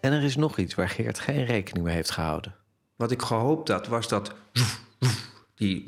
[0.00, 2.54] En er is nog iets waar Geert geen rekening mee heeft gehouden.
[2.96, 4.34] Wat ik gehoopt had, was dat...
[5.54, 5.84] die,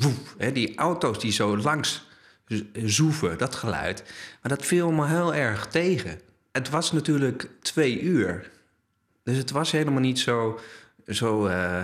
[0.52, 2.08] die auto's die zo langs
[2.72, 4.02] zoeven, dat geluid.
[4.42, 6.20] Maar dat viel me heel erg tegen.
[6.52, 8.50] Het was natuurlijk twee uur.
[9.22, 10.60] Dus het was helemaal niet zo...
[11.06, 11.82] zo eh,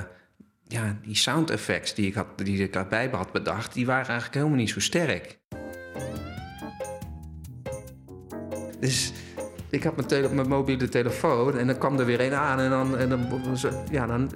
[0.68, 3.74] ja, die sound effects die ik, had, die ik erbij had bedacht...
[3.74, 5.38] die waren eigenlijk helemaal niet zo sterk.
[8.80, 9.12] Dus
[9.70, 12.70] ik had mijn, tele- mijn mobiele telefoon en dan kwam er weer een aan en
[12.70, 13.26] dan, en dan,
[13.90, 14.30] ja, dan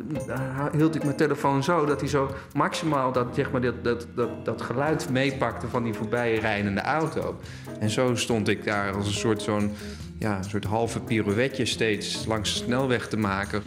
[0.72, 4.44] hield ik mijn telefoon zo dat hij zo maximaal dat, zeg maar, dat, dat, dat,
[4.44, 7.40] dat geluid meepakte van die voorbij rijdende auto.
[7.80, 9.72] En zo stond ik daar als een soort, zo'n,
[10.18, 13.62] ja, een soort halve pirouetje steeds langs de snelweg te maken.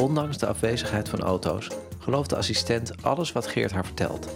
[0.00, 4.28] Ondanks de afwezigheid van auto's gelooft de assistent alles wat Geert haar vertelt.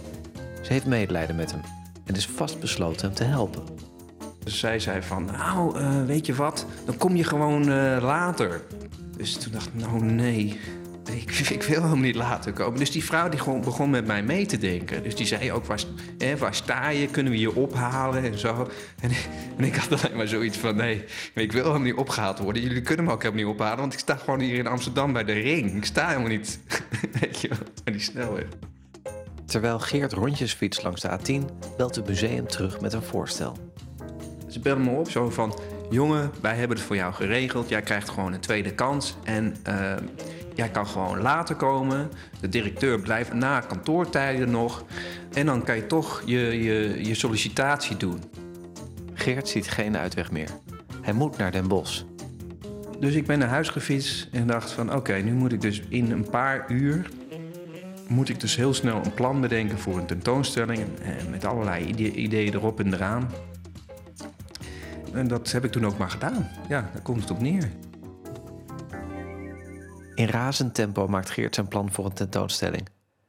[0.61, 1.61] Ze heeft medelijden met hem
[2.05, 3.63] en is vastbesloten hem te helpen.
[4.43, 8.61] Dus zij zei van, nou, eh, weet je wat, dan kom je gewoon eh, later.
[9.17, 10.59] Dus toen dacht ik, nou nee,
[11.09, 12.79] ik, ik wil helemaal niet later komen.
[12.79, 15.03] Dus die vrouw die gewoon begon met mij mee te denken.
[15.03, 15.83] Dus die zei ook, waar,
[16.17, 18.69] hè, waar sta je, kunnen we je ophalen en zo.
[19.01, 19.11] En,
[19.57, 22.61] en ik had alleen maar zoiets van, nee, ik wil helemaal niet opgehaald worden.
[22.61, 25.23] Jullie kunnen me ook helemaal niet ophalen, want ik sta gewoon hier in Amsterdam bij
[25.23, 25.75] de ring.
[25.75, 26.59] Ik sta helemaal niet,
[27.21, 28.47] weet je wel, die snelweg.
[29.45, 31.45] Terwijl Geert rondjes fietst langs de A10,
[31.77, 33.57] belt het museum terug met een voorstel.
[34.47, 35.59] Ze bellen me op zo van...
[35.89, 37.69] jongen, wij hebben het voor jou geregeld.
[37.69, 39.15] Jij krijgt gewoon een tweede kans.
[39.23, 39.95] En eh,
[40.55, 42.09] jij kan gewoon later komen.
[42.39, 44.85] De directeur blijft na kantoortijden nog.
[45.33, 48.19] En dan kan je toch je, je, je sollicitatie doen.
[49.13, 50.49] Geert ziet geen uitweg meer.
[51.01, 52.03] Hij moet naar Den Bosch.
[52.99, 54.93] Dus ik ben naar huis gefietst en dacht van...
[54.93, 57.09] oké, nu moet ik dus in een paar uur...
[58.07, 60.79] moet ik dus heel snel een plan bedenken voor een tentoonstelling...
[61.01, 63.29] En met allerlei ide- ideeën erop en eraan.
[65.13, 66.49] En dat heb ik toen ook maar gedaan.
[66.69, 67.69] Ja, daar komt het op neer.
[70.15, 72.87] In razend tempo maakt Geert zijn plan voor een tentoonstelling.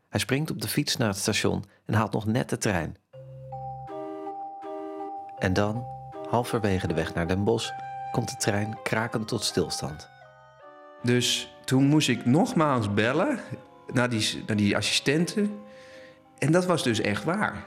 [0.08, 2.96] Hij springt op de fiets naar het station en haalt nog net de trein.
[5.38, 5.86] En dan,
[6.28, 7.70] halverwege de weg naar Den Bosch,
[8.12, 10.08] komt de trein krakend tot stilstand.
[11.02, 13.40] Dus toen moest ik nogmaals bellen
[13.92, 15.58] naar die, naar die assistenten.
[16.38, 17.66] En dat was dus echt waar.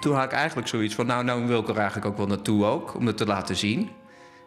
[0.00, 2.64] Toen had ik eigenlijk zoiets van, nou, nou wil ik er eigenlijk ook wel naartoe
[2.64, 3.90] ook, om het te laten zien.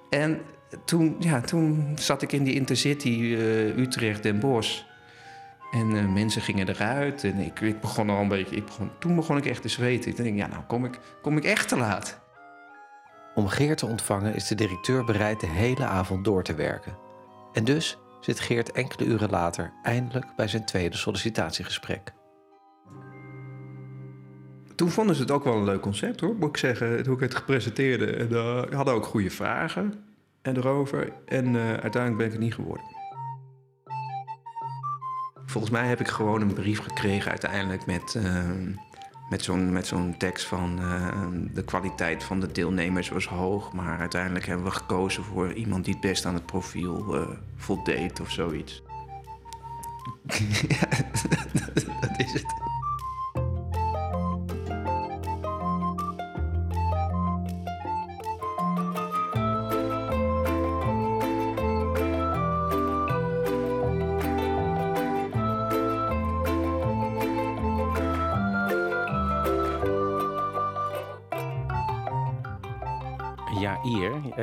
[0.09, 0.41] En
[0.85, 4.81] toen, ja, toen zat ik in die Intercity eh, Utrecht-Den Bosch.
[5.71, 8.55] En eh, mensen gingen eruit en ik, ik begon al een beetje...
[8.55, 10.11] Ik begon, toen begon ik echt te zweten.
[10.11, 12.19] Ik denk, ja, nou kom ik, kom ik echt te laat.
[13.35, 16.97] Om Geert te ontvangen is de directeur bereid de hele avond door te werken.
[17.53, 22.13] En dus zit Geert enkele uren later eindelijk bij zijn tweede sollicitatiegesprek.
[24.75, 27.19] Toen vonden ze het ook wel een leuk concept, hoor, moet ik zeggen, hoe ik
[27.19, 28.11] het gepresenteerde.
[28.11, 30.05] En uh, hadden ook goede vragen
[30.47, 31.13] en erover.
[31.25, 32.85] En uh, uiteindelijk ben ik het niet geworden.
[35.45, 40.79] Volgens mij heb ik gewoon een brief gekregen uiteindelijk met, uh, met zo'n tekst van
[40.81, 43.73] uh, de kwaliteit van de deelnemers was hoog.
[43.73, 48.19] Maar uiteindelijk hebben we gekozen voor iemand die het best aan het profiel uh, voldeed
[48.19, 48.83] of zoiets.
[50.67, 50.87] ja,
[52.01, 52.66] dat is het.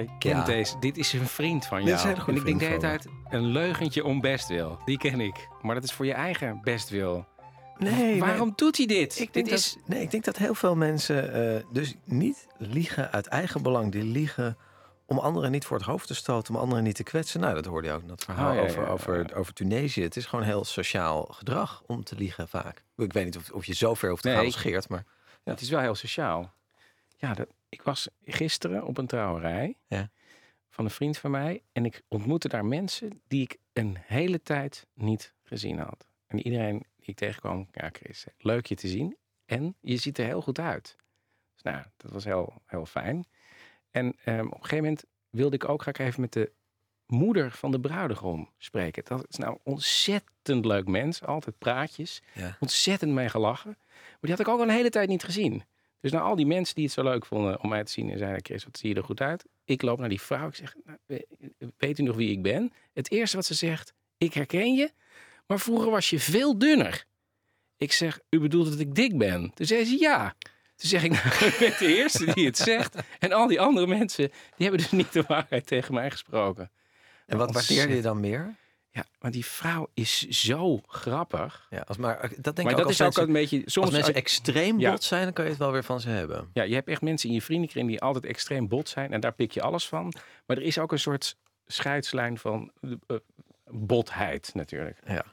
[0.00, 0.44] Je kent Ja.
[0.44, 0.78] deze.
[0.78, 2.08] Dit is een vriend van Dit is jou.
[2.08, 4.78] hele goede en ik denk de hele tijd een leugentje om bestwil.
[4.84, 5.48] Die ken ik.
[5.62, 7.26] Maar dat is voor je eigen bestwil.
[7.78, 9.18] Nee, Waarom doet hij dit?
[9.20, 9.72] Ik dit denk, is...
[9.74, 13.92] dat, nee, ik denk dat heel veel mensen eh, dus niet liegen uit eigen belang.
[13.92, 14.56] Die liegen
[15.06, 17.40] om anderen niet voor het hoofd te stoten, om anderen niet te kwetsen.
[17.40, 19.52] Nou, dat hoorde je ook in dat verhaal Oh, ja, ja, over, ja, over, over
[19.52, 20.02] Tunesië.
[20.02, 22.82] Het is gewoon heel sociaal gedrag om te liegen vaak.
[22.96, 25.04] Ik weet niet of, of je zo ver hoeft te Nee, gaan als Geert, maar...
[25.44, 26.52] Het is wel heel sociaal.
[27.16, 30.10] Ja, dat, ik was gisteren op een trouwerij Ja.
[30.70, 31.62] van een vriend van mij.
[31.72, 36.06] En ik ontmoette daar mensen die ik een hele tijd niet gezien had.
[36.26, 39.16] En iedereen die ik tegenkwam, ja Chris, leuk je te zien.
[39.46, 40.96] En je ziet er heel goed uit.
[41.52, 43.26] Dus nou, dat was heel, heel fijn.
[43.90, 46.52] En ehm, op een gegeven moment wilde ik ook graag even met de
[47.06, 49.04] moeder van de bruidegom spreken.
[49.04, 51.22] Dat is nou ontzettend leuk mens.
[51.22, 52.22] Altijd praatjes.
[52.34, 52.56] Ja.
[52.60, 53.76] Ontzettend mee gelachen.
[53.88, 55.62] Maar die had ik ook al een hele tijd niet gezien.
[56.04, 58.18] Dus naar al die mensen die het zo leuk vonden om mij te zien en
[58.18, 59.44] zeiden: Chris, wat zie je er goed uit?
[59.64, 60.48] Ik loop naar die vrouw.
[60.48, 61.26] Ik zeg: nou, we-
[61.76, 62.72] Weet u nog wie ik ben?
[62.92, 64.90] Het eerste wat ze zegt: Ik herken je,
[65.46, 67.04] maar vroeger was je veel dunner.
[67.76, 69.50] Ik zeg: U bedoelt dat ik dik ben?
[69.54, 70.34] Toen zei ze: Ja.
[70.76, 72.96] Toen zeg ik: Nou, ik ben de eerste die het zegt.
[73.18, 76.70] En al die andere mensen, die hebben dus niet de waarheid tegen mij gesproken.
[77.26, 78.54] En wat waardeerde je dan meer?
[78.94, 81.66] Ja, maar die vrouw is zo grappig.
[81.70, 83.58] Ja, als, maar eh, dat denk maar ik dat ook is ook mensen, een beetje...
[83.64, 84.90] Soms als mensen uit- extreem Ja.
[84.90, 86.50] bot zijn, dan kan je het wel weer van ze hebben.
[86.52, 89.12] Ja, je hebt echt mensen in je vriendenkring die altijd extreem bot zijn.
[89.12, 90.12] En daar pik je alles van.
[90.46, 93.16] Maar er is ook een soort scheidslijn van eh,
[93.70, 94.98] botheid natuurlijk.
[95.06, 95.24] Ja,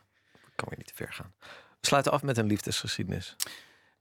[0.55, 1.33] kan weer niet te ver gaan.
[1.79, 3.35] We sluiten af met een liefdesgeschiedenis.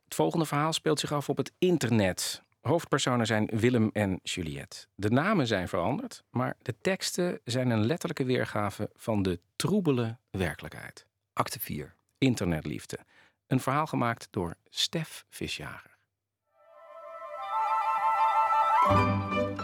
[0.05, 2.43] Het volgende verhaal speelt zich af op het internet.
[2.61, 4.87] Hoofdpersonen zijn Willem en Juliette.
[4.95, 11.07] De namen zijn veranderd, maar de teksten zijn een letterlijke weergave van de troebele werkelijkheid.
[11.33, 11.95] Acte 4.
[12.19, 12.99] Internetliefde.
[13.47, 15.99] Een verhaal gemaakt door Stef Visjager.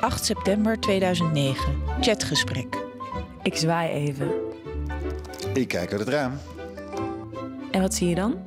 [0.00, 1.82] 8 september 2009.
[2.00, 2.84] Chatgesprek.
[3.42, 4.30] Ik zwaai even.
[5.54, 6.38] Ik kijk uit het raam.
[7.70, 8.44] En wat zie je dan?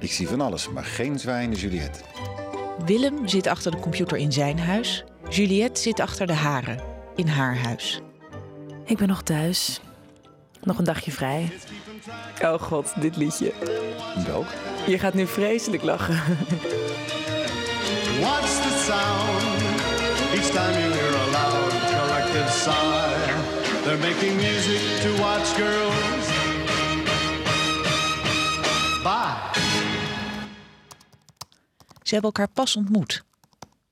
[0.00, 2.00] Ik zie van alles, maar geen zwaaiende Juliette.
[2.84, 5.04] Willem zit achter de computer in zijn huis.
[5.28, 6.80] Juliette zit achter de haren
[7.16, 8.00] in haar huis.
[8.84, 9.80] Ik ben nog thuis.
[10.62, 11.52] Nog een dagje vrij.
[12.42, 13.52] Oh god, dit liedje.
[14.26, 14.46] Welk?
[14.86, 16.14] Je gaat nu vreselijk lachen.
[18.20, 19.62] What's the sound?
[20.34, 23.28] Each time you hear a loud collective sigh.
[23.84, 26.17] They're making music to watch girls.
[32.08, 33.24] Ze hebben elkaar pas ontmoet.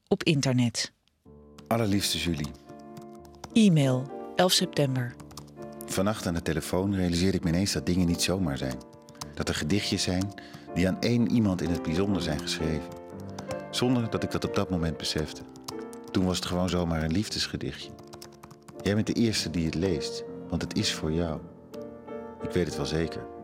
[0.09, 0.93] Op internet.
[1.67, 2.51] Allerliefste Julie.
[3.53, 5.15] E-mail 11 september.
[5.87, 8.79] Vannacht aan de telefoon realiseerde ik me ineens dat dingen niet zomaar zijn.
[9.35, 10.33] Dat er gedichtjes zijn
[10.75, 12.89] die aan één iemand in het bijzonder zijn geschreven.
[13.71, 15.43] Zonder dat ik dat op dat moment besefte.
[16.11, 17.91] Toen was het gewoon zomaar een liefdesgedichtje.
[18.83, 21.41] Jij bent de eerste die het leest, want het is voor jou.
[22.43, 23.36] Ik weet het wel zeker.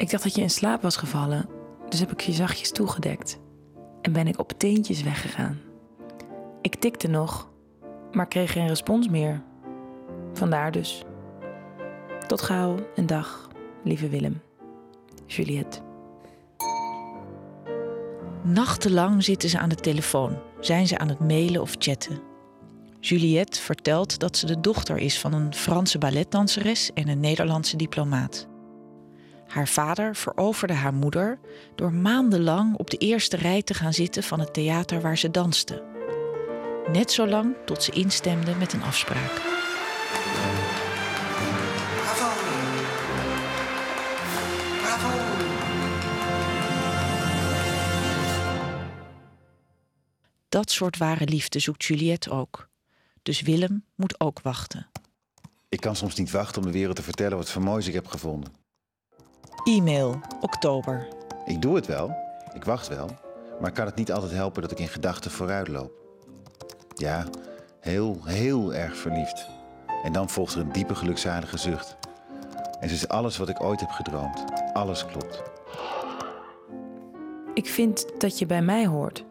[0.00, 1.48] Ik dacht dat je in slaap was gevallen,
[1.88, 3.38] dus heb ik je zachtjes toegedekt.
[4.02, 5.60] En ben ik op teentjes weggegaan.
[6.60, 7.48] Ik tikte nog,
[8.12, 9.42] maar kreeg geen respons meer.
[10.32, 11.02] Vandaar dus.
[12.26, 13.48] Tot gauw en dag,
[13.84, 14.40] lieve Willem.
[15.26, 15.78] Juliette.
[18.42, 20.38] Nachtenlang zitten ze aan de telefoon.
[20.60, 22.20] Zijn ze aan het mailen of chatten.
[23.00, 28.49] Juliette vertelt dat ze de dochter is van een Franse balletdanseres en een Nederlandse diplomaat.
[29.50, 31.38] Haar vader veroverde haar moeder
[31.74, 35.82] door maandenlang op de eerste rij te gaan zitten van het theater waar ze danste.
[36.92, 39.58] Net zolang tot ze instemde met een afspraak.
[50.48, 52.68] Dat soort ware liefde zoekt Juliette ook.
[53.22, 54.90] Dus Willem moet ook wachten.
[55.68, 58.06] Ik kan soms niet wachten om de wereld te vertellen wat voor moois ik heb
[58.06, 58.59] gevonden.
[59.64, 61.08] E-mail, oktober.
[61.44, 62.16] Ik doe het wel,
[62.54, 63.08] ik wacht wel,
[63.60, 65.92] maar kan het niet altijd helpen dat ik in gedachten vooruit loop.
[66.94, 67.24] Ja,
[67.80, 69.46] heel, heel erg verliefd.
[70.04, 71.96] En dan volgt er een diepe gelukzalige zucht.
[72.80, 74.44] En ze is alles wat ik ooit heb gedroomd.
[74.72, 75.42] Alles klopt.
[77.54, 79.24] Ik vind dat je bij mij hoort.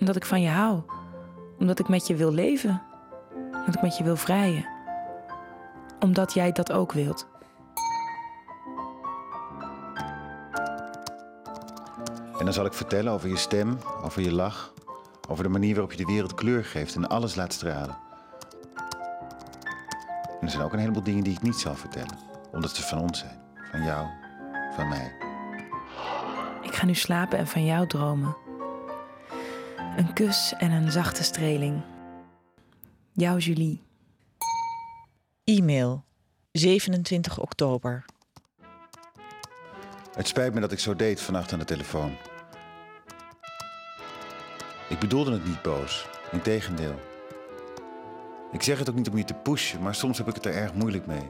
[0.00, 0.80] Omdat ik van je hou.
[1.58, 2.82] Omdat ik met je wil leven.
[3.52, 4.66] Omdat ik met je wil vrijen.
[6.00, 7.26] Omdat jij dat ook wilt.
[12.42, 14.72] En dan zal ik vertellen over je stem, over je lach,
[15.28, 17.98] over de manier waarop je de wereld kleur geeft en alles laat stralen.
[20.40, 22.18] En er zijn ook een heleboel dingen die ik niet zal vertellen,
[22.52, 23.40] omdat ze van ons zijn.
[23.70, 24.06] Van jou,
[24.74, 25.12] van mij.
[26.62, 28.36] Ik ga nu slapen en van jou dromen.
[29.96, 31.82] Een kus en een zachte streling.
[33.12, 33.82] Jouw Julie.
[35.44, 36.04] E-mail
[36.52, 38.04] 27 oktober.
[40.14, 42.16] Het spijt me dat ik zo deed vannacht aan de telefoon.
[44.92, 46.06] Ik bedoelde het niet boos.
[46.32, 47.00] Integendeel.
[48.52, 50.54] Ik zeg het ook niet om je te pushen, maar soms heb ik het er
[50.54, 51.26] erg moeilijk mee.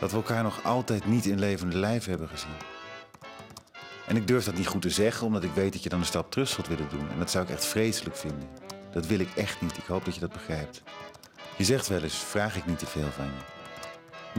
[0.00, 2.56] Dat we elkaar nog altijd niet in levende lijf hebben gezien.
[4.06, 6.06] En ik durf dat niet goed te zeggen, omdat ik weet dat je dan een
[6.06, 7.10] stap terug zult willen doen.
[7.10, 8.48] En dat zou ik echt vreselijk vinden.
[8.92, 9.76] Dat wil ik echt niet.
[9.76, 10.82] Ik hoop dat je dat begrijpt.
[11.56, 13.42] Je zegt wel eens, vraag ik niet te veel van je.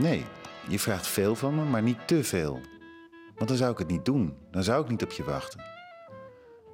[0.02, 0.24] Nee,
[0.68, 2.60] je vraagt veel van me, maar niet te veel.
[3.34, 4.36] Want dan zou ik het niet doen.
[4.50, 5.60] Dan zou ik niet op je wachten.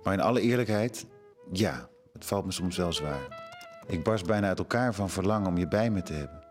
[0.02, 1.06] Maar in alle eerlijkheid,
[1.50, 3.40] ja, het valt me soms wel zwaar.
[3.86, 6.42] Ik barst bijna uit elkaar van verlangen om je bij me te hebben.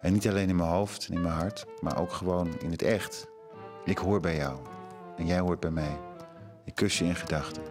[0.00, 2.82] En niet alleen in mijn hoofd en in mijn hart, maar ook gewoon in het
[2.82, 3.26] echt.
[3.84, 4.58] Ik hoor bij jou
[5.16, 5.98] en jij hoort bij mij.
[6.64, 7.62] Ik kus je in gedachten.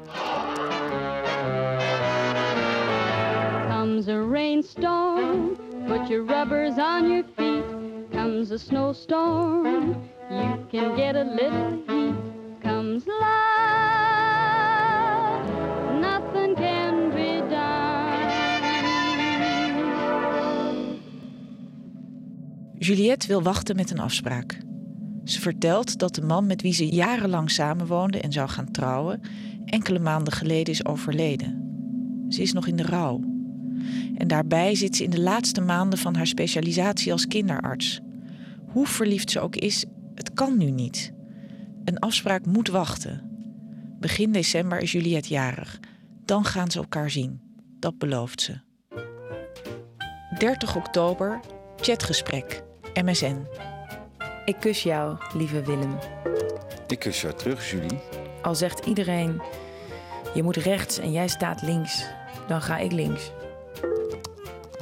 [3.70, 5.56] Comes a rainstorm,
[5.88, 7.64] put your rubbers on your feet.
[8.12, 9.96] Comes a snowstorm,
[10.30, 12.16] you can get a little heat.
[12.62, 13.49] Comes love,
[22.90, 24.58] Juliette wil wachten met een afspraak.
[25.24, 29.22] Ze vertelt dat de man met wie ze jarenlang samenwoonde en zou gaan trouwen,
[29.66, 31.72] enkele maanden geleden is overleden.
[32.30, 33.20] Ze is nog in de rouw.
[34.16, 38.00] En daarbij zit ze in de laatste maanden van haar specialisatie als kinderarts.
[38.68, 39.86] Hoe verliefd ze ook is,
[40.16, 41.14] het kan nu niet.
[41.84, 43.22] Een afspraak moet wachten.
[44.00, 45.80] Begin december is Juliette jarig.
[46.26, 47.42] Dan gaan ze elkaar zien.
[47.80, 48.60] Dat belooft ze.
[50.38, 51.40] 30 oktober,
[51.82, 53.48] chatgesprek, MSN.
[54.46, 55.98] Ik kus jou, lieve Willem.
[56.88, 58.00] Ik kus jou terug, Julie.
[58.42, 59.42] Al zegt iedereen,
[60.34, 62.06] je moet rechts en jij staat links,
[62.48, 63.32] dan ga ik links.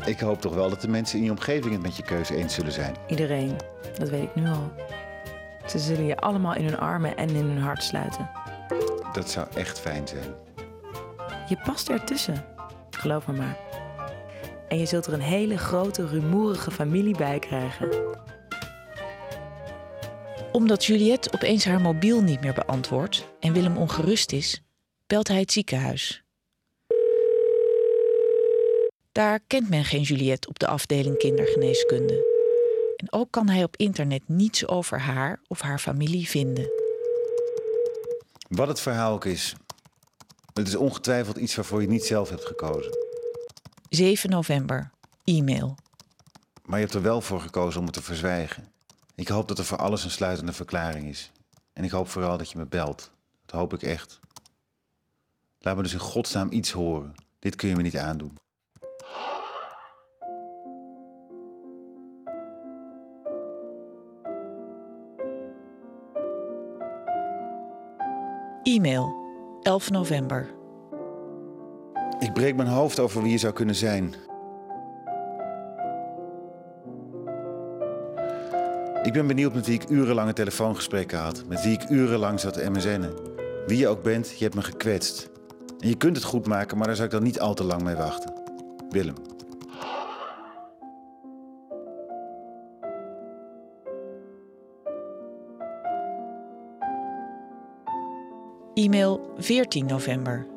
[0.05, 2.53] Ik hoop toch wel dat de mensen in je omgeving het met je keuze eens
[2.53, 2.95] zullen zijn.
[3.07, 3.55] Iedereen,
[3.97, 4.71] dat weet ik nu al.
[5.65, 8.29] Ze zullen je allemaal in hun armen en in hun hart sluiten.
[9.13, 10.33] Dat zou echt fijn zijn.
[11.47, 12.45] Je past ertussen,
[12.89, 13.66] geloof me maar.
[14.67, 17.89] En je zult er een hele grote, rumoerige familie bij krijgen.
[20.51, 24.61] Omdat Juliette opeens haar mobiel niet meer beantwoordt en Willem ongerust is,
[25.07, 26.23] belt hij het ziekenhuis.
[29.11, 32.35] Daar kent men geen Juliette op de afdeling kindergeneeskunde.
[32.95, 36.69] En ook kan hij op internet niets over haar of haar familie vinden.
[38.49, 39.55] Wat het verhaal ook is,
[40.53, 43.06] het is ongetwijfeld iets waarvoor je niet zelf hebt gekozen.
[43.89, 44.91] 7 november,
[45.23, 45.75] e-mail.
[46.65, 48.71] Maar je hebt er wel voor gekozen om het te verzwijgen.
[49.15, 51.31] Ik hoop dat er voor alles een sluitende verklaring is.
[51.73, 53.11] En ik hoop vooral dat je me belt.
[53.45, 54.19] Dat hoop ik echt.
[55.59, 57.15] Laat me dus in godsnaam iets horen.
[57.39, 58.37] Dit kun je me niet aandoen.
[68.63, 69.15] E-mail,
[69.61, 70.56] 11 november.
[72.19, 74.13] Ik breek mijn hoofd over wie je zou kunnen zijn.
[79.03, 81.43] Ik ben benieuwd met wie ik urenlange telefoongesprekken had.
[81.47, 83.13] Met wie ik urenlang zat te MSN'en.
[83.65, 85.29] Wie je ook bent, je hebt me gekwetst.
[85.79, 87.83] En je kunt het goed maken, maar daar zou ik dan niet al te lang
[87.83, 88.33] mee wachten.
[88.89, 89.15] Willem.
[98.73, 100.56] E-mail 14 november.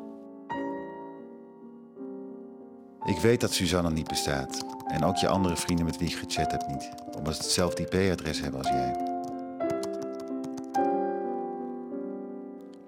[3.10, 4.64] Ik weet dat Suzanne niet bestaat.
[4.86, 6.90] En ook je andere vrienden met wie ik gechat heb niet.
[7.16, 8.96] Omdat ze hetzelfde IP-adres hebben als jij.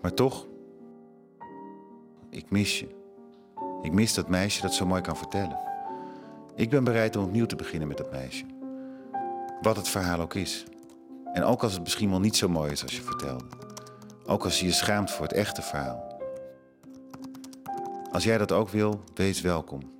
[0.02, 0.46] Maar toch,
[2.30, 2.88] ik mis je.
[3.82, 5.58] Ik mis dat meisje dat zo mooi kan vertellen.
[6.54, 8.44] Ik ben bereid om opnieuw te beginnen met dat meisje.
[9.60, 10.64] Wat het verhaal ook is.
[11.32, 13.44] En ook als het misschien wel niet zo mooi is als je vertelde.
[14.26, 16.20] Ook als je je schaamt voor het echte verhaal.
[18.12, 19.92] Als jij dat ook wil, wees welkom.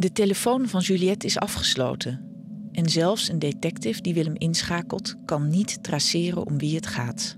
[0.00, 2.20] De telefoon van Juliette is afgesloten.
[2.72, 7.36] En zelfs een detective die Willem inschakelt, kan niet traceren om wie het gaat.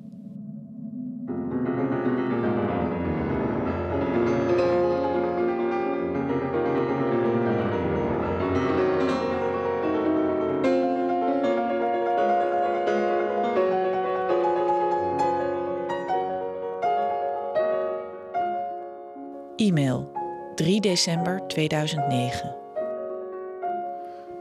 [20.92, 22.56] December 2009.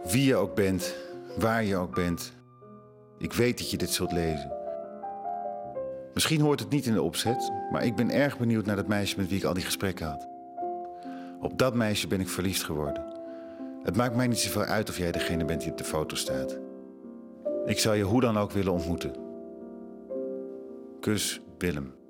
[0.03, 0.95] Wie je ook bent,
[1.37, 2.33] waar je ook bent.
[3.17, 4.51] Ik weet dat je dit zult lezen.
[6.13, 9.17] Misschien hoort het niet in de opzet, maar ik ben erg benieuwd naar dat meisje
[9.17, 10.27] met wie ik al die gesprekken had.
[11.41, 13.03] Op dat meisje ben ik verliefd geworden.
[13.83, 16.59] Het maakt mij niet zoveel uit of jij degene bent die op de foto staat.
[17.65, 19.13] Ik zou je hoe dan ook willen ontmoeten.
[20.99, 22.00] Kus Willem.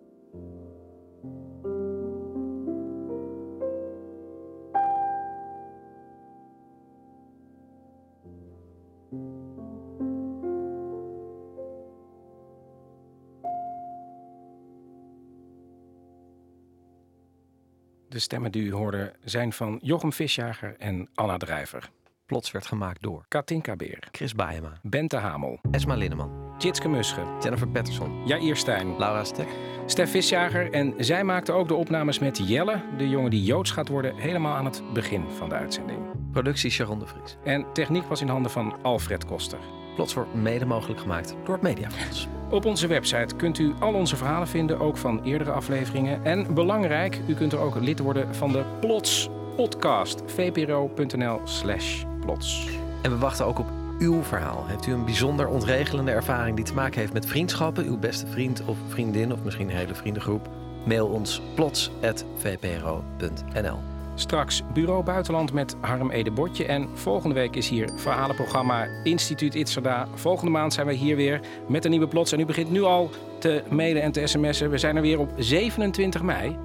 [18.21, 21.89] Stemmen die u hoorde zijn van Jochem Visjager en Anna Drijver.
[22.25, 27.67] Plots werd gemaakt door Katinka Beer, Chris Baeyema, Bente Hamel, Esma Linneman, Jitske Musche, Jennifer
[27.67, 29.47] Patterson, Jair Stijn, Laura Stek,
[29.85, 30.71] Stef Visjager.
[30.71, 34.55] En zij maakten ook de opnames met Jelle, de jongen die Joods gaat worden, helemaal
[34.55, 35.99] aan het begin van de uitzending.
[36.31, 37.37] productie Sharon de Vries.
[37.43, 39.59] En techniek was in handen van Alfred Koster.
[39.95, 42.27] Plots wordt mede mogelijk gemaakt door het Mediafonds.
[42.51, 46.25] Op onze website kunt u al onze verhalen vinden, ook van eerdere afleveringen.
[46.25, 50.21] En belangrijk, u kunt er ook lid worden van de Plots podcast.
[50.25, 52.67] vpro.nl slash plots.
[53.01, 53.67] En we wachten ook op
[53.99, 54.65] uw verhaal.
[54.67, 58.61] Heeft u een bijzonder ontregelende ervaring die te maken heeft met vriendschappen, uw beste vriend
[58.65, 60.49] of vriendin of misschien een hele vriendengroep?
[60.85, 63.90] Mail ons plots.vpro.nl.
[64.15, 66.65] Straks Bureau Buitenland met Harm Ede Botje.
[66.65, 70.07] En volgende week is hier verhalenprogramma Instituut Itzerda.
[70.13, 72.31] Volgende maand zijn we hier weer met een nieuwe plots.
[72.31, 73.09] En u begint nu al
[73.39, 74.69] te mailen en te sms'en.
[74.69, 76.57] We zijn er weer op 27 mei.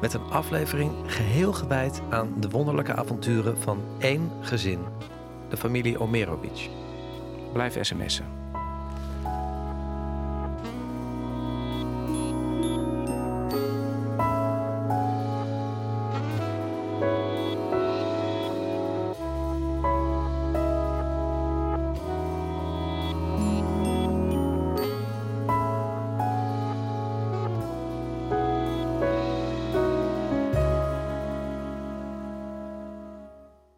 [0.00, 4.78] Met een aflevering geheel gewijd aan de wonderlijke avonturen van één gezin.
[5.48, 6.68] De familie Omerovic.
[7.52, 8.37] Blijf sms'en.